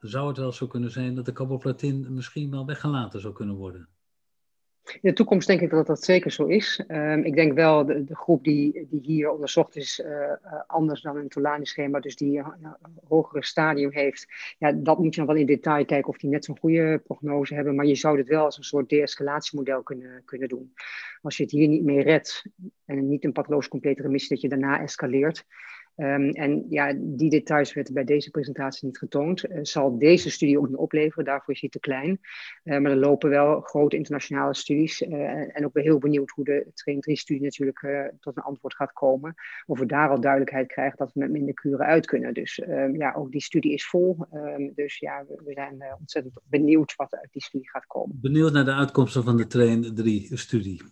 zou 0.00 0.28
het 0.28 0.36
wel 0.36 0.52
zo 0.52 0.66
kunnen 0.66 0.90
zijn 0.90 1.14
dat 1.14 1.24
de 1.24 1.32
carboplatin 1.32 2.14
misschien 2.14 2.50
wel 2.50 2.66
weggelaten 2.66 3.20
zou 3.20 3.32
kunnen 3.32 3.56
worden. 3.56 3.88
In 4.92 4.98
de 5.00 5.12
toekomst 5.12 5.46
denk 5.46 5.60
ik 5.60 5.70
dat 5.70 5.86
dat 5.86 6.02
zeker 6.02 6.30
zo 6.30 6.44
is. 6.44 6.84
Um, 6.88 7.24
ik 7.24 7.34
denk 7.34 7.52
wel 7.52 7.86
de, 7.86 8.04
de 8.04 8.16
groep 8.16 8.44
die, 8.44 8.86
die 8.90 9.00
hier 9.00 9.30
onderzocht 9.30 9.76
is 9.76 10.02
uh, 10.04 10.32
anders 10.66 11.02
dan 11.02 11.16
een 11.16 11.28
Tolani-schema, 11.28 12.00
dus 12.00 12.16
die 12.16 12.38
uh, 12.38 12.48
een 12.62 12.74
hogere 13.08 13.44
stadium 13.44 13.92
heeft. 13.92 14.26
Ja, 14.58 14.72
dat 14.72 14.98
moet 14.98 15.14
je 15.14 15.20
nog 15.20 15.30
wel 15.30 15.38
in 15.38 15.46
detail 15.46 15.84
kijken 15.84 16.08
of 16.08 16.18
die 16.18 16.30
net 16.30 16.44
zo'n 16.44 16.58
goede 16.58 17.00
prognose 17.04 17.54
hebben, 17.54 17.74
maar 17.74 17.86
je 17.86 17.94
zou 17.94 18.16
dit 18.16 18.28
wel 18.28 18.44
als 18.44 18.56
een 18.56 18.64
soort 18.64 18.88
de-escalatiemodel 18.88 19.82
kunnen, 19.82 20.22
kunnen 20.24 20.48
doen. 20.48 20.72
Als 21.22 21.36
je 21.36 21.42
het 21.42 21.52
hier 21.52 21.68
niet 21.68 21.84
mee 21.84 22.02
redt 22.02 22.44
en 22.84 23.08
niet 23.08 23.24
een 23.24 23.32
pathologisch 23.32 23.68
complete 23.68 24.02
remissie, 24.02 24.28
dat 24.28 24.40
je 24.40 24.48
daarna 24.48 24.80
escaleert, 24.80 25.44
Um, 26.00 26.30
en 26.30 26.64
ja, 26.68 26.94
die 26.96 27.30
details 27.30 27.74
werden 27.74 27.94
bij 27.94 28.04
deze 28.04 28.30
presentatie 28.30 28.86
niet 28.86 28.98
getoond. 28.98 29.50
Uh, 29.50 29.58
zal 29.62 29.98
deze 29.98 30.30
studie 30.30 30.58
ook 30.58 30.68
niet 30.68 30.76
opleveren, 30.76 31.24
daarvoor 31.24 31.54
is 31.54 31.60
hij 31.60 31.68
te 31.70 31.80
klein. 31.80 32.20
Uh, 32.64 32.78
maar 32.78 32.90
er 32.90 32.96
lopen 32.96 33.30
wel 33.30 33.60
grote 33.60 33.96
internationale 33.96 34.54
studies. 34.54 35.02
Uh, 35.02 35.56
en 35.56 35.64
ook 35.64 35.72
ben 35.72 35.82
heel 35.82 35.98
benieuwd 35.98 36.30
hoe 36.30 36.44
de 36.44 36.70
Train 36.74 36.98
3-studie 37.10 37.42
natuurlijk 37.42 38.12
tot 38.20 38.36
een 38.36 38.42
antwoord 38.42 38.74
gaat 38.74 38.92
komen. 38.92 39.34
Of 39.66 39.78
we 39.78 39.86
daar 39.86 40.08
al 40.08 40.20
duidelijkheid 40.20 40.66
krijgen 40.66 40.98
dat 40.98 41.12
we 41.12 41.20
met 41.20 41.30
minder 41.30 41.54
kuren 41.54 41.86
uit 41.86 42.06
kunnen. 42.06 42.34
Dus 42.34 42.62
um, 42.68 42.96
ja, 42.96 43.12
ook 43.12 43.30
die 43.30 43.42
studie 43.42 43.72
is 43.72 43.88
vol. 43.88 44.26
Um, 44.32 44.72
dus 44.74 44.98
ja, 44.98 45.24
we, 45.28 45.42
we 45.44 45.52
zijn 45.52 45.82
ontzettend 45.98 46.40
benieuwd 46.44 46.96
wat 46.96 47.14
uit 47.14 47.32
die 47.32 47.42
studie 47.42 47.70
gaat 47.70 47.86
komen. 47.86 48.18
Benieuwd 48.20 48.52
naar 48.52 48.64
de 48.64 48.74
uitkomsten 48.74 49.24
van 49.24 49.36
de 49.36 49.46
Train 49.46 49.84
3-studie. 49.84 50.82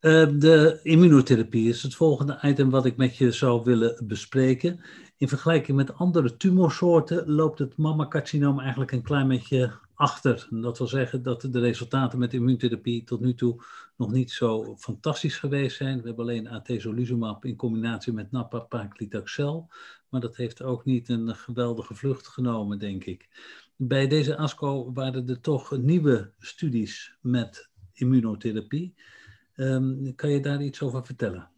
Uh, 0.00 0.28
de 0.38 0.80
immunotherapie 0.82 1.68
is 1.68 1.82
het 1.82 1.94
volgende 1.94 2.38
item 2.42 2.70
wat 2.70 2.84
ik 2.84 2.96
met 2.96 3.16
je 3.16 3.32
zou 3.32 3.64
willen 3.64 4.06
bespreken. 4.06 4.80
In 5.16 5.28
vergelijking 5.28 5.76
met 5.76 5.94
andere 5.94 6.36
tumorsoorten 6.36 7.30
loopt 7.30 7.58
het 7.58 7.76
mammacarcinoom 7.76 8.60
eigenlijk 8.60 8.92
een 8.92 9.02
klein 9.02 9.28
beetje 9.28 9.72
achter. 9.94 10.48
Dat 10.50 10.78
wil 10.78 10.86
zeggen 10.86 11.22
dat 11.22 11.40
de 11.40 11.60
resultaten 11.60 12.18
met 12.18 12.34
immuuntherapie 12.34 13.04
tot 13.04 13.20
nu 13.20 13.34
toe 13.34 13.62
nog 13.96 14.12
niet 14.12 14.30
zo 14.30 14.76
fantastisch 14.76 15.38
geweest 15.38 15.76
zijn. 15.76 16.00
We 16.00 16.06
hebben 16.06 16.24
alleen 16.24 16.48
atezolizumab 16.48 17.44
in 17.44 17.56
combinatie 17.56 18.12
met 18.12 18.30
nab-paclitaxel, 18.30 19.68
maar 20.08 20.20
dat 20.20 20.36
heeft 20.36 20.62
ook 20.62 20.84
niet 20.84 21.08
een 21.08 21.34
geweldige 21.34 21.94
vlucht 21.94 22.28
genomen, 22.28 22.78
denk 22.78 23.04
ik. 23.04 23.28
Bij 23.76 24.06
deze 24.06 24.36
ASCO 24.36 24.92
waren 24.92 25.28
er 25.28 25.40
toch 25.40 25.76
nieuwe 25.76 26.32
studies 26.38 27.16
met 27.20 27.70
immunotherapie. 27.92 28.94
Um, 29.60 30.14
kan 30.14 30.30
je 30.30 30.40
daar 30.40 30.62
iets 30.62 30.82
over 30.82 31.04
vertellen? 31.04 31.50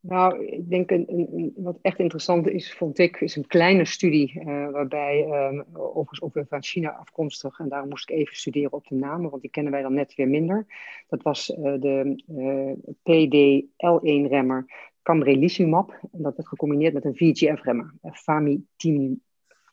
Nou, 0.00 0.46
ik 0.46 0.70
denk 0.70 0.90
een, 0.90 1.52
wat 1.56 1.78
echt 1.82 1.98
interessant 1.98 2.48
is, 2.48 2.74
vond 2.74 2.98
ik, 2.98 3.20
is 3.20 3.36
een 3.36 3.46
kleine 3.46 3.84
studie 3.84 4.40
uh, 4.40 4.70
waarbij, 4.70 5.22
um, 5.22 5.64
overigens 5.72 6.22
ook 6.22 6.34
weer 6.34 6.46
van 6.48 6.62
China 6.62 6.90
afkomstig, 6.90 7.58
en 7.58 7.68
daarom 7.68 7.88
moest 7.88 8.10
ik 8.10 8.16
even 8.16 8.36
studeren 8.36 8.72
op 8.72 8.86
de 8.86 8.94
namen, 8.94 9.30
want 9.30 9.42
die 9.42 9.50
kennen 9.50 9.72
wij 9.72 9.82
dan 9.82 9.94
net 9.94 10.14
weer 10.14 10.28
minder. 10.28 10.66
Dat 11.08 11.22
was 11.22 11.50
uh, 11.50 11.56
de 11.58 12.22
uh, 12.28 12.72
PD-L1-remmer 13.02 14.66
Camrelizumab, 15.02 15.98
en 16.12 16.22
dat 16.22 16.36
werd 16.36 16.48
gecombineerd 16.48 16.94
met 16.94 17.04
een 17.04 17.16
VEGF-remmer, 17.16 17.94
Famitinib 18.12 19.18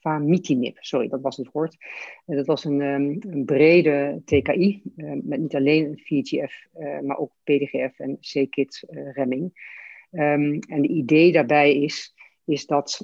famitinib, 0.05 0.77
sorry, 0.79 1.07
dat 1.07 1.21
was 1.21 1.37
het 1.37 1.51
woord. 1.51 1.77
Dat 2.25 2.45
was 2.45 2.63
een, 2.63 2.79
een 2.79 3.43
brede 3.45 4.21
TKI, 4.25 4.81
uh, 4.95 5.11
eh, 5.11 5.17
met 5.23 5.39
niet 5.39 5.55
alleen 5.55 6.01
VEGF, 6.03 6.67
uh, 6.77 6.99
maar 6.99 7.17
ook 7.17 7.31
PDGF 7.43 7.99
en 7.99 8.17
c-KIT 8.19 8.83
remming. 9.13 9.73
Um, 10.11 10.59
en 10.59 10.81
de 10.81 10.87
idee 10.87 11.31
daarbij 11.31 11.75
is, 11.81 12.13
is 12.45 12.65
dat 12.65 13.03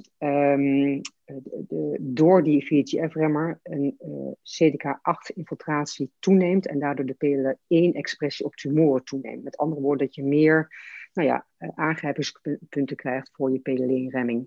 door 2.00 2.42
die 2.42 2.66
VEGF-remmer 2.66 3.60
een 3.62 3.96
uh, 4.00 4.32
CDK8-infiltratie 4.42 6.10
toeneemt 6.18 6.66
en 6.66 6.78
daardoor 6.78 7.06
de 7.06 7.16
PLL1-expressie 7.24 8.46
op 8.46 8.54
tumoren 8.54 9.04
toeneemt. 9.04 9.44
Met 9.44 9.56
andere 9.56 9.80
woorden, 9.80 10.06
dat 10.06 10.14
je 10.14 10.24
meer 10.24 10.68
nou 11.12 11.28
ja, 11.28 11.46
aangrijpingspunten 11.74 12.96
krijgt 12.96 13.30
voor 13.32 13.52
je 13.52 13.60
PLL1-remming. 13.60 14.46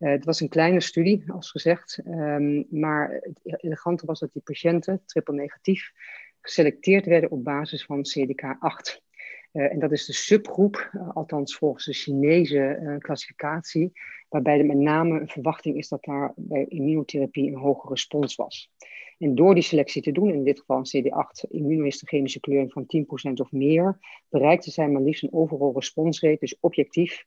Uh, 0.00 0.10
het 0.10 0.24
was 0.24 0.40
een 0.40 0.48
kleine 0.48 0.80
studie, 0.80 1.24
als 1.32 1.50
gezegd, 1.50 2.00
um, 2.06 2.66
maar 2.70 3.20
het 3.42 3.62
elegante 3.62 4.06
was 4.06 4.20
dat 4.20 4.32
die 4.32 4.42
patiënten, 4.42 5.02
triple 5.06 5.34
negatief, 5.34 5.92
geselecteerd 6.40 7.06
werden 7.06 7.30
op 7.30 7.44
basis 7.44 7.84
van 7.84 8.04
CDK8. 8.04 9.08
Uh, 9.52 9.72
en 9.72 9.78
dat 9.78 9.92
is 9.92 10.06
de 10.06 10.12
subgroep, 10.12 10.90
uh, 10.92 11.10
althans 11.10 11.56
volgens 11.56 11.84
de 11.84 11.92
Chinese 11.92 12.96
klassificatie, 12.98 13.92
waarbij 14.28 14.58
er 14.58 14.66
met 14.66 14.76
name 14.76 15.20
een 15.20 15.28
verwachting 15.28 15.76
is 15.76 15.88
dat 15.88 16.04
daar 16.04 16.32
bij 16.36 16.64
immunotherapie 16.68 17.48
een 17.48 17.58
hoge 17.58 17.88
respons 17.88 18.34
was. 18.34 18.70
En 19.18 19.34
door 19.34 19.54
die 19.54 19.62
selectie 19.62 20.02
te 20.02 20.12
doen, 20.12 20.32
in 20.32 20.44
dit 20.44 20.58
geval 20.58 20.82
een 20.82 21.04
CD8 21.04 21.50
immunohistochemische 21.50 22.40
kleuring 22.40 22.72
van 22.72 22.86
10% 23.30 23.32
of 23.32 23.52
meer, 23.52 23.98
bereikten 24.28 24.72
zij 24.72 24.88
maar 24.88 25.02
liefst 25.02 25.22
een 25.22 25.32
overall 25.32 25.72
responsrate, 25.74 26.36
dus 26.40 26.56
objectief, 26.60 27.24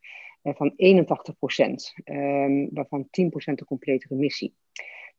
van 0.52 0.72
81%, 0.76 1.92
um, 2.04 2.68
waarvan 2.72 3.08
10% 3.10 3.58
de 3.58 3.64
complete 3.64 4.06
remissie. 4.08 4.54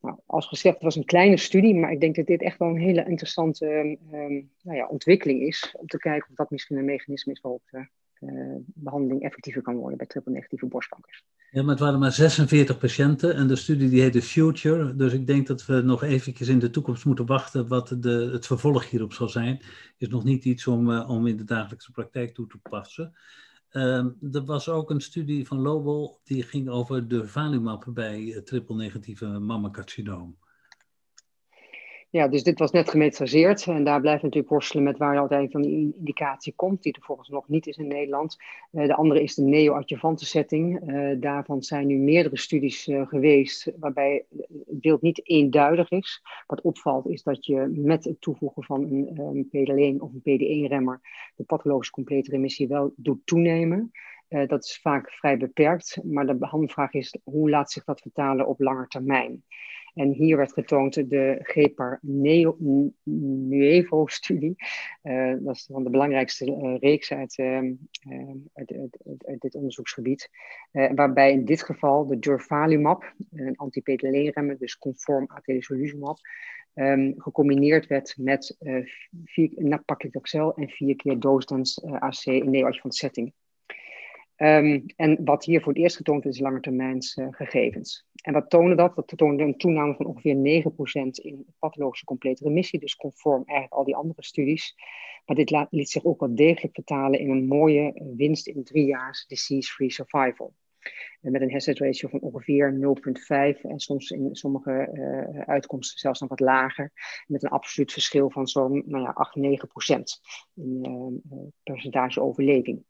Nou, 0.01 0.17
als 0.25 0.47
gezegd, 0.47 0.75
het 0.75 0.83
was 0.83 0.95
een 0.95 1.05
kleine 1.05 1.37
studie, 1.37 1.75
maar 1.75 1.91
ik 1.91 1.99
denk 1.99 2.15
dat 2.15 2.25
dit 2.25 2.41
echt 2.41 2.57
wel 2.57 2.67
een 2.67 2.79
hele 2.79 3.05
interessante 3.05 3.65
um, 4.11 4.51
nou 4.61 4.77
ja, 4.77 4.87
ontwikkeling 4.87 5.41
is. 5.41 5.75
Om 5.77 5.87
te 5.87 5.97
kijken 5.97 6.29
of 6.29 6.35
dat 6.35 6.49
misschien 6.49 6.77
een 6.77 6.85
mechanisme 6.85 7.31
is 7.31 7.41
waarop 7.41 7.61
de 7.69 7.87
uh, 8.19 8.55
behandeling 8.65 9.21
effectiever 9.21 9.61
kan 9.61 9.75
worden 9.75 9.97
bij 9.97 10.07
triple-negatieve 10.07 10.65
borstkankers. 10.65 11.23
Ja, 11.51 11.61
maar 11.61 11.71
het 11.71 11.79
waren 11.79 11.99
maar 11.99 12.11
46 12.11 12.77
patiënten 12.77 13.35
en 13.35 13.47
de 13.47 13.55
studie 13.55 13.89
die 13.89 14.01
heette 14.01 14.21
Future. 14.21 14.95
Dus 14.95 15.13
ik 15.13 15.27
denk 15.27 15.47
dat 15.47 15.65
we 15.65 15.81
nog 15.81 16.03
eventjes 16.03 16.47
in 16.47 16.59
de 16.59 16.69
toekomst 16.69 17.05
moeten 17.05 17.25
wachten 17.25 17.67
wat 17.67 17.95
de, 17.99 18.29
het 18.31 18.45
vervolg 18.45 18.89
hierop 18.89 19.13
zal 19.13 19.29
zijn. 19.29 19.61
Is 19.97 20.07
nog 20.07 20.23
niet 20.23 20.45
iets 20.45 20.67
om, 20.67 20.99
om 20.99 21.27
in 21.27 21.37
de 21.37 21.43
dagelijkse 21.43 21.91
praktijk 21.91 22.33
toe 22.33 22.47
te 22.47 22.57
passen. 22.57 23.13
Um, 23.77 24.17
er 24.31 24.45
was 24.45 24.69
ook 24.69 24.89
een 24.89 25.01
studie 25.01 25.47
van 25.47 25.61
Lobel 25.61 26.19
die 26.23 26.43
ging 26.43 26.69
over 26.69 27.07
de 27.07 27.27
valumab 27.27 27.85
bij 27.87 28.41
triple-negatieve 28.43 29.25
mammacarcinoom. 29.25 30.37
Ja, 32.15 32.27
dus 32.27 32.43
dit 32.43 32.59
was 32.59 32.71
net 32.71 32.89
gemetraseerd 32.89 33.67
en 33.67 33.83
daar 33.83 34.01
blijft 34.01 34.23
natuurlijk 34.23 34.51
worstelen 34.51 34.83
met 34.83 34.97
waar 34.97 35.17
uiteindelijk 35.19 35.51
dan 35.51 35.61
die 35.61 35.93
indicatie 35.97 36.53
komt, 36.55 36.83
die 36.83 36.93
er 36.93 37.01
volgens 37.01 37.29
nog 37.29 37.47
niet 37.47 37.67
is 37.67 37.77
in 37.77 37.87
Nederland. 37.87 38.37
Uh, 38.71 38.85
de 38.85 38.95
andere 38.95 39.23
is 39.23 39.35
de 39.35 39.41
neo-adjuvante 39.41 40.25
setting. 40.25 40.91
Uh, 40.91 41.15
daarvan 41.19 41.63
zijn 41.63 41.87
nu 41.87 41.97
meerdere 41.97 42.37
studies 42.37 42.87
uh, 42.87 43.07
geweest 43.07 43.71
waarbij 43.79 44.25
het 44.47 44.79
beeld 44.81 45.01
niet 45.01 45.27
eenduidig 45.29 45.91
is. 45.91 46.21
Wat 46.47 46.61
opvalt 46.61 47.07
is 47.07 47.23
dat 47.23 47.45
je 47.45 47.71
met 47.75 48.03
het 48.03 48.21
toevoegen 48.21 48.63
van 48.63 48.83
een, 48.83 49.19
een 49.19 49.47
PDL1 49.47 50.01
of 50.01 50.11
een 50.13 50.39
PD1-remmer 50.39 51.01
de 51.35 51.43
pathologische 51.43 51.93
complete 51.93 52.31
remissie 52.31 52.67
wel 52.67 52.93
doet 52.95 53.25
toenemen. 53.25 53.91
dat 54.27 54.63
is 54.63 54.79
vaak 54.81 55.11
vrij 55.11 55.37
beperkt, 55.37 55.99
maar 56.03 56.25
de 56.25 56.35
behandelvraag 56.35 56.93
is 56.93 57.17
hoe 57.23 57.49
laat 57.49 57.71
zich 57.71 57.83
dat 57.83 58.01
vertalen 58.01 58.47
op 58.47 58.59
lange 58.59 58.87
termijn. 58.87 59.43
En 59.95 60.11
hier 60.11 60.37
werd 60.37 60.53
getoond 60.53 61.09
de 61.09 61.39
GEPAR 61.41 61.99
Nuevo-studie. 63.03 64.55
Uh, 65.03 65.33
dat 65.39 65.55
is 65.55 65.67
van 65.71 65.83
de 65.83 65.89
belangrijkste 65.89 66.45
uh, 66.45 66.77
reeks 66.79 67.11
uit, 67.13 67.37
uh, 67.37 67.59
uit, 68.53 68.73
uit, 69.25 69.41
dit 69.41 69.55
onderzoeksgebied. 69.55 70.29
waarbij 70.71 71.31
in 71.31 71.45
dit 71.45 71.63
geval 71.63 72.05
de 72.05 72.19
durvalumab, 72.19 73.13
een 73.31 73.55
anti-PTL-remmer, 73.55 74.57
dus 74.57 74.77
conform 74.77 75.25
atezolizumab, 75.27 76.17
um, 76.73 77.13
gecombineerd 77.17 77.87
werd 77.87 78.15
met 78.17 78.57
vier, 79.25 79.51
nab-paclitaxel 79.55 80.53
en 80.55 80.69
vier 80.69 80.95
keer 80.95 81.19
dosdens 81.19 81.83
AC 81.83 82.25
in 82.25 82.49
neoadjuvant 82.49 82.95
setting. 82.95 83.33
Um, 84.37 84.85
en 84.95 85.23
wat 85.23 85.45
hier 85.45 85.61
voor 85.61 85.73
het 85.73 85.81
eerst 85.81 85.95
getoond 85.95 86.25
is 86.25 86.39
langetermijns 86.39 87.15
uh, 87.15 87.27
gegevens. 87.29 88.05
En 88.21 88.33
wat 88.33 88.49
toonde 88.49 88.75
dat? 88.75 88.95
Dat 88.95 89.13
toonde 89.15 89.43
een 89.43 89.57
toename 89.57 89.95
van 89.95 90.05
ongeveer 90.05 90.63
9% 90.63 91.07
in 91.11 91.45
pathologische 91.59 92.05
complete 92.05 92.43
remissie, 92.43 92.79
dus 92.79 92.95
conform 92.95 93.43
eigenlijk 93.45 93.77
al 93.77 93.83
die 93.83 93.95
andere 93.95 94.23
studies. 94.23 94.75
Maar 95.25 95.35
dit 95.35 95.49
laat, 95.49 95.67
liet 95.71 95.89
zich 95.89 96.05
ook 96.05 96.19
wel 96.19 96.35
degelijk 96.35 96.73
vertalen 96.73 97.19
in 97.19 97.29
een 97.29 97.47
mooie 97.47 97.93
uh, 97.93 98.07
winst 98.15 98.47
in 98.47 98.63
drie 98.63 98.85
jaar 98.85 99.25
disease-free 99.27 99.91
survival. 99.91 100.53
En 101.21 101.31
met 101.31 101.41
een 101.41 101.51
hazard 101.51 101.79
ratio 101.79 102.09
van 102.09 102.19
ongeveer 102.19 102.73
0,5 103.55 103.61
en 103.61 103.79
soms 103.79 104.09
in 104.09 104.35
sommige 104.35 104.89
uh, 104.93 105.41
uitkomsten 105.41 105.99
zelfs 105.99 106.19
nog 106.19 106.29
wat 106.29 106.39
lager. 106.39 106.91
Met 107.27 107.43
een 107.43 107.49
absoluut 107.49 107.91
verschil 107.91 108.29
van 108.29 108.47
zo'n 108.47 108.83
nou 108.85 109.03
ja, 109.03 109.09
8, 109.09 109.37
9% 109.37 109.99
in 110.53 111.21
percentage 111.63 112.21
overleving. 112.21 112.83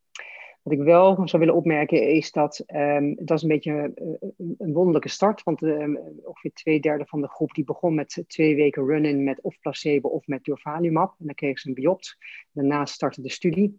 Wat 0.65 0.73
ik 0.73 0.83
wel 0.83 1.27
zou 1.27 1.41
willen 1.41 1.55
opmerken 1.55 2.09
is 2.09 2.31
dat 2.31 2.63
um, 2.67 3.15
dat 3.15 3.37
is 3.37 3.41
een 3.41 3.49
beetje 3.49 3.71
uh, 3.95 4.29
een 4.57 4.73
wonderlijke 4.73 5.09
start. 5.09 5.43
Want 5.43 5.61
um, 5.61 5.99
ongeveer 6.23 6.53
twee 6.53 6.79
derde 6.79 7.05
van 7.05 7.21
de 7.21 7.27
groep 7.27 7.53
die 7.53 7.63
begon 7.63 7.95
met 7.95 8.23
twee 8.27 8.55
weken 8.55 8.85
run-in 8.85 9.23
met 9.23 9.41
of 9.41 9.59
placebo 9.59 10.09
of 10.09 10.27
met 10.27 10.43
durvalumab. 10.43 11.15
En 11.19 11.25
dan 11.25 11.35
kregen 11.35 11.57
ze 11.57 11.67
een 11.67 11.73
biopt. 11.73 12.17
Daarna 12.51 12.85
startte 12.85 13.21
de 13.21 13.29
studie. 13.29 13.77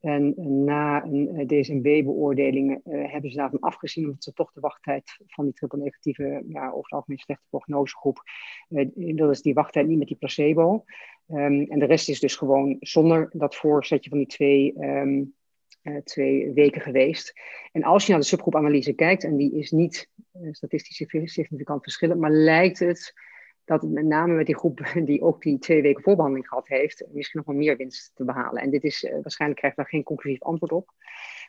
En 0.00 0.34
na 0.64 1.04
een 1.04 1.28
uh, 1.34 1.46
DSMB-beoordeling 1.46 2.70
uh, 2.70 3.12
hebben 3.12 3.30
ze 3.30 3.36
daarvan 3.36 3.60
afgezien, 3.60 4.04
omdat 4.04 4.24
ze 4.24 4.32
toch 4.32 4.52
de 4.52 4.60
wachttijd 4.60 5.16
van 5.26 5.44
die 5.44 5.54
triple-negatieve, 5.54 6.44
ja, 6.48 6.66
over 6.66 6.82
het 6.82 6.92
algemeen 6.92 7.18
slechte 7.18 7.46
prognosegroep, 7.50 8.22
uh, 8.68 8.88
wilden 8.94 9.36
ze 9.36 9.42
die 9.42 9.54
wachttijd 9.54 9.86
niet 9.86 9.98
met 9.98 10.08
die 10.08 10.16
placebo. 10.16 10.84
Um, 11.28 11.62
en 11.62 11.78
de 11.78 11.84
rest 11.84 12.08
is 12.08 12.20
dus 12.20 12.36
gewoon 12.36 12.76
zonder 12.80 13.30
dat 13.32 13.56
voorzetje 13.56 14.10
van 14.10 14.18
die 14.18 14.26
twee 14.26 14.74
twee 16.04 16.52
weken 16.52 16.80
geweest. 16.80 17.32
En 17.72 17.82
als 17.82 18.04
je 18.04 18.10
naar 18.10 18.20
de 18.20 18.26
subgroepanalyse 18.26 18.92
kijkt, 18.92 19.24
en 19.24 19.36
die 19.36 19.52
is 19.52 19.70
niet 19.70 20.08
uh, 20.32 20.52
statistisch 20.52 20.96
significant 21.24 21.82
verschillend, 21.82 22.20
maar 22.20 22.30
lijkt 22.30 22.78
het 22.78 23.12
dat 23.64 23.82
met 23.82 24.04
name 24.04 24.34
met 24.34 24.46
die 24.46 24.56
groep 24.56 24.92
die 25.04 25.22
ook 25.22 25.42
die 25.42 25.58
twee 25.58 25.82
weken 25.82 26.02
voorbehandeling 26.02 26.48
gehad 26.48 26.68
heeft, 26.68 27.04
misschien 27.12 27.38
nog 27.38 27.48
wel 27.48 27.64
meer 27.64 27.76
winst 27.76 28.10
te 28.14 28.24
behalen. 28.24 28.62
En 28.62 28.70
dit 28.70 28.84
is, 28.84 29.02
uh, 29.02 29.12
waarschijnlijk 29.12 29.60
krijgt 29.60 29.76
daar 29.76 29.88
geen 29.88 30.02
conclusief 30.02 30.42
antwoord 30.42 30.72
op. 30.72 30.92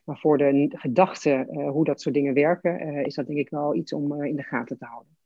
Maar 0.03 0.17
voor 0.17 0.37
de 0.37 0.69
gedachte 0.69 1.45
hoe 1.71 1.85
dat 1.85 2.01
soort 2.01 2.15
dingen 2.15 2.33
werken, 2.33 3.05
is 3.05 3.15
dat 3.15 3.27
denk 3.27 3.39
ik 3.39 3.49
wel 3.49 3.75
iets 3.75 3.93
om 3.93 4.23
in 4.23 4.35
de 4.35 4.43
gaten 4.43 4.77
te 4.77 4.85
houden. 4.85 5.17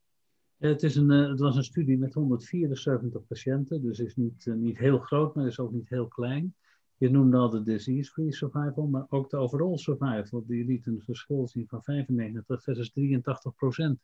Het, 0.58 0.82
is 0.82 0.96
een, 0.96 1.08
het 1.08 1.40
was 1.40 1.56
een 1.56 1.64
studie 1.64 1.98
met 1.98 2.14
174 2.14 3.26
patiënten, 3.26 3.82
dus 3.82 3.98
is 3.98 4.16
niet, 4.16 4.46
niet 4.46 4.78
heel 4.78 4.98
groot, 4.98 5.34
maar 5.34 5.46
is 5.46 5.58
ook 5.58 5.72
niet 5.72 5.88
heel 5.88 6.08
klein. 6.08 6.54
Je 6.98 7.10
noemde 7.10 7.36
al 7.36 7.50
de 7.50 7.62
disease-free 7.62 8.32
survival, 8.32 8.86
maar 8.86 9.06
ook 9.08 9.30
de 9.30 9.36
overall 9.36 9.76
survival. 9.76 10.44
Die 10.46 10.64
liet 10.64 10.86
een 10.86 11.02
verschil 11.04 11.48
zien 11.48 11.68
van 11.68 11.82
95 11.82 12.62
versus 12.62 12.92
83 12.92 13.54
procent. 13.54 14.00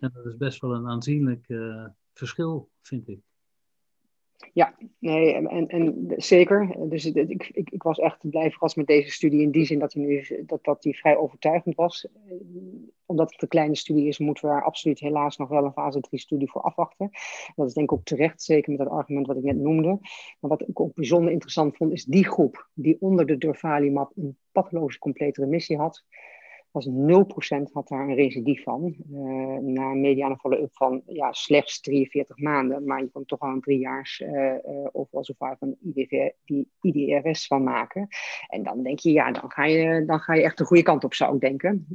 En 0.00 0.10
dat 0.14 0.26
is 0.26 0.36
best 0.36 0.60
wel 0.60 0.74
een 0.74 0.88
aanzienlijk 0.88 1.48
uh, 1.48 1.86
verschil, 2.12 2.70
vind 2.80 3.08
ik. 3.08 3.29
Ja, 4.52 4.74
nee, 4.98 5.32
en, 5.34 5.68
en 5.68 6.12
zeker. 6.16 6.76
Dus 6.88 7.04
ik, 7.04 7.50
ik, 7.52 7.70
ik 7.70 7.82
was 7.82 7.98
echt 7.98 8.30
blij 8.30 8.50
verrast 8.50 8.76
met 8.76 8.86
deze 8.86 9.10
studie 9.10 9.42
in 9.42 9.50
die 9.50 9.64
zin 9.64 9.78
dat 9.78 9.90
die, 9.90 10.06
nu, 10.06 10.44
dat, 10.46 10.64
dat 10.64 10.82
die 10.82 10.98
vrij 10.98 11.16
overtuigend 11.16 11.74
was. 11.74 12.06
Omdat 13.06 13.32
het 13.32 13.42
een 13.42 13.48
kleine 13.48 13.76
studie 13.76 14.06
is, 14.06 14.18
moeten 14.18 14.44
we 14.44 14.50
daar 14.50 14.64
absoluut 14.64 15.00
helaas 15.00 15.36
nog 15.36 15.48
wel 15.48 15.64
een 15.64 15.72
fase 15.72 16.00
3 16.00 16.20
studie 16.20 16.50
voor 16.50 16.62
afwachten. 16.62 17.10
Dat 17.54 17.66
is 17.66 17.74
denk 17.74 17.90
ik 17.90 17.98
ook 17.98 18.04
terecht, 18.04 18.42
zeker 18.42 18.70
met 18.70 18.80
dat 18.80 18.88
argument 18.88 19.26
wat 19.26 19.36
ik 19.36 19.42
net 19.42 19.56
noemde. 19.56 19.98
Maar 20.40 20.50
wat 20.50 20.68
ik 20.68 20.80
ook 20.80 20.94
bijzonder 20.94 21.32
interessant 21.32 21.76
vond, 21.76 21.92
is 21.92 22.04
die 22.04 22.24
groep 22.24 22.68
die 22.74 22.96
onder 23.00 23.26
de 23.26 23.38
durvalumab 23.38 24.12
een 24.16 24.36
pathologische 24.52 25.00
complete 25.00 25.40
remissie 25.40 25.76
had 25.76 26.04
was 26.72 26.88
0% 26.88 27.72
had 27.72 27.88
daar 27.88 28.08
een 28.08 28.14
recidief 28.14 28.62
van. 28.62 28.96
Uh, 29.12 29.58
na 29.58 29.90
een 29.90 30.00
mediane 30.00 30.36
follow-up 30.36 30.76
van 30.76 31.02
ja, 31.06 31.32
slechts 31.32 31.80
43 31.80 32.38
maanden. 32.38 32.84
Maar 32.84 33.00
je 33.00 33.10
kon 33.10 33.24
toch 33.24 33.40
al 33.40 33.48
een 33.48 33.60
driejaars 33.60 34.20
uh, 34.20 34.30
uh, 34.30 34.86
overal 34.92 35.24
zo 35.24 35.34
vaak 35.38 35.60
een 35.60 35.78
IDV, 35.82 36.30
die 36.44 36.70
IDRS 36.80 37.46
van 37.46 37.62
maken. 37.62 38.08
En 38.48 38.62
dan 38.62 38.82
denk 38.82 38.98
je, 38.98 39.12
ja, 39.12 39.32
dan 39.32 39.50
ga 39.50 39.64
je, 39.64 40.04
dan 40.04 40.20
ga 40.20 40.34
je 40.34 40.42
echt 40.42 40.58
de 40.58 40.64
goede 40.64 40.82
kant 40.82 41.04
op, 41.04 41.14
zou 41.14 41.34
ik 41.34 41.40
denken. 41.40 41.86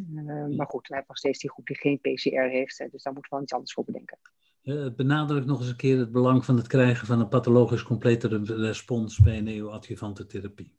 maar 0.57 0.67
goed, 0.67 0.88
we 0.88 0.93
hebben 0.93 1.05
nog 1.07 1.17
steeds 1.17 1.39
die 1.39 1.51
groep 1.51 1.65
die 1.65 1.77
geen 1.77 1.99
PCR 1.99 2.49
heeft. 2.49 2.77
dus 2.91 3.03
daar 3.03 3.13
moeten 3.13 3.21
we 3.21 3.27
wel 3.29 3.41
iets 3.41 3.53
anders 3.53 3.73
voor 3.73 3.85
bedenken. 3.85 4.17
Het 4.61 4.95
benadrukt 4.95 5.45
nog 5.45 5.59
eens 5.59 5.69
een 5.69 5.75
keer 5.75 5.97
het 5.97 6.11
belang 6.11 6.45
van 6.45 6.57
het 6.57 6.67
krijgen 6.67 7.07
van 7.07 7.19
een 7.19 7.27
pathologisch 7.27 7.83
complete 7.83 8.41
respons 8.43 9.19
bij 9.19 9.41
neoadjuvante 9.41 10.25
therapie. 10.25 10.73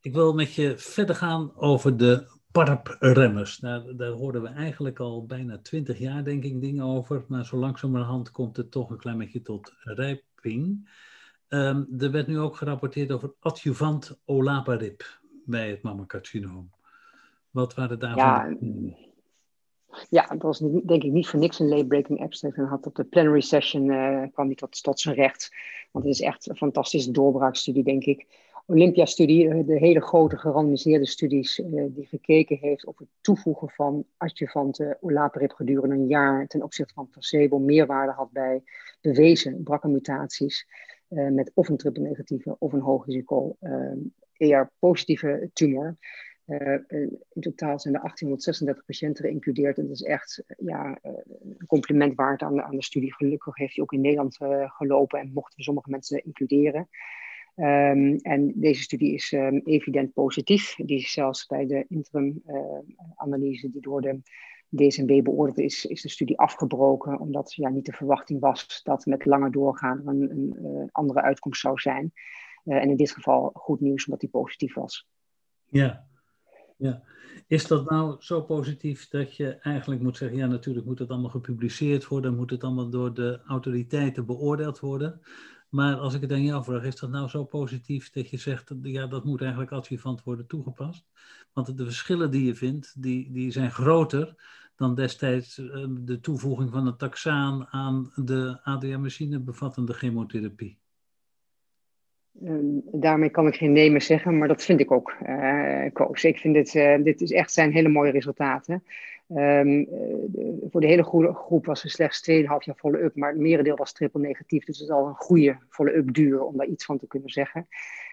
Ik 0.00 0.12
wil 0.14 0.34
met 0.34 0.54
je 0.54 0.78
verder 0.78 1.14
gaan 1.14 1.56
over 1.56 1.96
de 1.96 2.38
PARP-remmers. 2.52 3.56
Daar, 3.56 3.96
daar 3.96 4.10
hoorden 4.10 4.42
we 4.42 4.48
eigenlijk 4.48 4.98
al 4.98 5.26
bijna 5.26 5.58
twintig 5.58 5.98
jaar, 5.98 6.24
denk 6.24 6.44
ik, 6.44 6.60
dingen 6.60 6.84
over. 6.84 7.24
Maar 7.28 7.46
zo 7.46 7.56
langzamerhand 7.56 8.30
komt 8.30 8.56
het 8.56 8.70
toch 8.70 8.90
een 8.90 8.98
klein 8.98 9.18
beetje 9.18 9.42
tot 9.42 9.74
rijping. 9.78 10.88
Um, 11.48 11.88
er 11.98 12.10
werd 12.10 12.26
nu 12.26 12.38
ook 12.38 12.56
gerapporteerd 12.56 13.12
over 13.12 13.32
adjuvant 13.40 14.18
olaparib 14.24 15.20
bij 15.44 15.70
het 15.70 15.82
mammacarcinoom. 15.82 16.70
Wat 17.50 17.74
waren 17.74 17.98
daarvan? 17.98 18.24
Ja, 18.24 18.56
Ja, 20.08 20.26
dat 20.26 20.42
was 20.42 20.58
denk 20.58 21.02
ik 21.02 21.12
niet 21.12 21.28
voor 21.28 21.38
niks 21.38 21.58
een 21.58 21.68
late-breaking 21.68 22.20
abstract. 22.20 22.56
En 22.56 22.64
had 22.64 22.86
op 22.86 22.94
de 22.94 23.04
plenary 23.04 23.40
session 23.40 23.84
uh, 23.84 24.22
kwam 24.32 24.46
hij 24.46 24.54
tot, 24.54 24.82
tot 24.82 25.00
zijn 25.00 25.14
recht. 25.14 25.54
Want 25.90 26.04
het 26.04 26.14
is 26.14 26.20
echt 26.20 26.48
een 26.48 26.56
fantastische 26.56 27.10
doorbraakstudie, 27.10 27.84
denk 27.84 28.04
ik. 28.04 28.26
Olympia-studie, 28.70 29.48
eh, 29.48 29.66
de 29.66 29.78
hele 29.78 30.00
grote 30.00 30.36
gerandomiseerde 30.36 31.06
studies 31.06 31.58
uh, 31.58 31.84
die 31.88 32.06
gekeken 32.06 32.58
heeft 32.60 32.86
op 32.86 32.98
het 32.98 33.08
toevoegen 33.20 33.68
van 33.68 34.04
adjuvante 34.16 34.96
olaparib 35.00 35.52
gedurende 35.52 35.94
een 35.94 36.06
jaar 36.06 36.46
ten 36.46 36.62
opzichte 36.62 36.94
van 36.94 37.08
placebo 37.08 37.58
meerwaarde 37.58 38.12
had 38.12 38.32
bij 38.32 38.62
bewezen 39.00 39.62
BRCA-mutaties 39.62 40.66
uh, 41.08 41.28
met 41.28 41.50
of 41.54 41.68
een 41.68 41.76
triple 41.76 42.02
negatieve 42.02 42.56
of 42.58 42.72
een 42.72 42.80
hoog 42.80 43.06
risico 43.06 43.56
ER-positieve 44.36 45.50
tumor. 45.52 45.96
in 46.86 47.18
totaal 47.40 47.80
zijn 47.80 47.94
er 47.94 48.00
1836 48.00 48.84
patiënten 48.84 49.24
geïncludeerd. 49.24 49.78
En 49.78 49.82
dat 49.82 49.94
is 49.94 50.02
echt 50.02 50.42
ja, 50.56 50.98
een 51.02 51.66
compliment 51.66 52.14
waard 52.14 52.42
aan 52.42 52.54
de, 52.54 52.62
aan 52.62 52.76
de 52.76 52.82
studie. 52.82 53.14
Gelukkig 53.14 53.56
heeft 53.56 53.74
hij 53.74 53.84
ook 53.84 53.92
in 53.92 54.00
Nederland 54.00 54.36
gelopen 54.66 55.20
en 55.20 55.32
mochten 55.32 55.56
we 55.56 55.62
sommige 55.62 55.90
mensen 55.90 56.24
includeren. 56.24 56.88
Um, 57.60 58.16
en 58.16 58.52
deze 58.54 58.82
studie 58.82 59.14
is 59.14 59.32
um, 59.32 59.60
evident 59.64 60.12
positief. 60.12 60.74
Die 60.76 60.98
is 60.98 61.12
zelfs 61.12 61.46
bij 61.46 61.66
de 61.66 61.84
interim-analyse 61.88 63.66
uh, 63.66 63.72
die 63.72 63.80
door 63.80 64.00
de 64.00 64.20
DSMB 64.68 65.22
beoordeeld 65.22 65.58
is, 65.58 65.86
is 65.86 66.02
de 66.02 66.08
studie 66.08 66.38
afgebroken, 66.38 67.18
omdat 67.18 67.54
ja, 67.54 67.68
niet 67.68 67.86
de 67.86 67.92
verwachting 67.92 68.40
was 68.40 68.80
dat 68.82 69.06
met 69.06 69.24
langer 69.24 69.50
doorgaan 69.50 70.08
een, 70.08 70.30
een 70.30 70.56
uh, 70.62 70.84
andere 70.90 71.22
uitkomst 71.22 71.60
zou 71.60 71.78
zijn. 71.78 72.12
Uh, 72.64 72.76
en 72.76 72.90
in 72.90 72.96
dit 72.96 73.10
geval 73.10 73.50
goed 73.54 73.80
nieuws, 73.80 74.04
omdat 74.04 74.20
die 74.20 74.30
positief 74.30 74.74
was. 74.74 75.08
Ja, 75.68 76.06
ja. 76.76 77.02
Is 77.46 77.66
dat 77.66 77.90
nou 77.90 78.16
zo 78.18 78.42
positief 78.42 79.08
dat 79.08 79.36
je 79.36 79.54
eigenlijk 79.54 80.00
moet 80.00 80.16
zeggen, 80.16 80.38
ja 80.38 80.46
natuurlijk 80.46 80.86
moet 80.86 80.98
het 80.98 81.10
allemaal 81.10 81.30
gepubliceerd 81.30 82.08
worden, 82.08 82.36
moet 82.36 82.50
het 82.50 82.64
allemaal 82.64 82.90
door 82.90 83.14
de 83.14 83.40
autoriteiten 83.46 84.26
beoordeeld 84.26 84.80
worden. 84.80 85.20
Maar 85.70 85.96
als 85.96 86.14
ik 86.14 86.20
het 86.20 86.32
aan 86.32 86.42
jou 86.42 86.64
vraag, 86.64 86.84
is 86.84 86.96
dat 86.96 87.10
nou 87.10 87.28
zo 87.28 87.44
positief 87.44 88.10
dat 88.10 88.30
je 88.30 88.36
zegt, 88.36 88.72
ja, 88.82 89.06
dat 89.06 89.24
moet 89.24 89.40
eigenlijk 89.40 89.72
adjuvant 89.72 90.22
worden 90.22 90.46
toegepast? 90.46 91.04
Want 91.52 91.76
de 91.76 91.84
verschillen 91.84 92.30
die 92.30 92.44
je 92.44 92.54
vindt, 92.54 93.02
die, 93.02 93.32
die 93.32 93.50
zijn 93.50 93.70
groter 93.70 94.34
dan 94.76 94.94
destijds 94.94 95.58
ehm, 95.58 96.04
de 96.04 96.20
toevoeging 96.20 96.70
van 96.70 96.86
een 96.86 96.96
taxaan 96.96 97.66
aan 97.66 98.12
de 98.14 98.60
ADM-machine 98.62 99.40
bevattende 99.40 99.92
chemotherapie. 99.92 100.78
Um, 102.42 102.82
daarmee 102.92 103.30
kan 103.30 103.46
ik 103.46 103.54
geen 103.54 103.72
nee 103.72 103.90
meer 103.90 104.02
zeggen, 104.02 104.38
maar 104.38 104.48
dat 104.48 104.62
vind 104.62 104.80
ik 104.80 104.90
ook, 104.90 105.16
uh, 105.26 105.84
Koos. 105.92 106.24
Ik 106.24 106.38
vind 106.38 106.54
dit, 106.54 106.74
uh, 106.74 107.02
dit 107.02 107.20
is 107.20 107.30
echt 107.30 107.52
zijn 107.52 107.72
hele 107.72 107.88
mooie 107.88 108.10
resultaten. 108.10 108.82
Um, 109.36 109.88
voor 110.70 110.80
de 110.80 110.86
hele 110.86 111.32
groep 111.32 111.66
was 111.66 111.84
er 111.84 111.90
slechts 111.90 112.30
2,5 112.30 112.34
jaar 112.42 112.76
follow-up, 112.76 113.16
maar 113.16 113.30
het 113.30 113.40
merendeel 113.40 113.76
was 113.76 113.92
triple 113.92 114.20
negatief. 114.20 114.64
Dus 114.64 114.78
het 114.78 114.88
is 114.88 114.94
al 114.94 115.06
een 115.06 115.14
goede 115.14 115.58
follow-up 115.68 116.14
duur 116.14 116.42
om 116.42 116.56
daar 116.56 116.66
iets 116.66 116.84
van 116.84 116.98
te 116.98 117.06
kunnen 117.06 117.30
zeggen. 117.30 117.66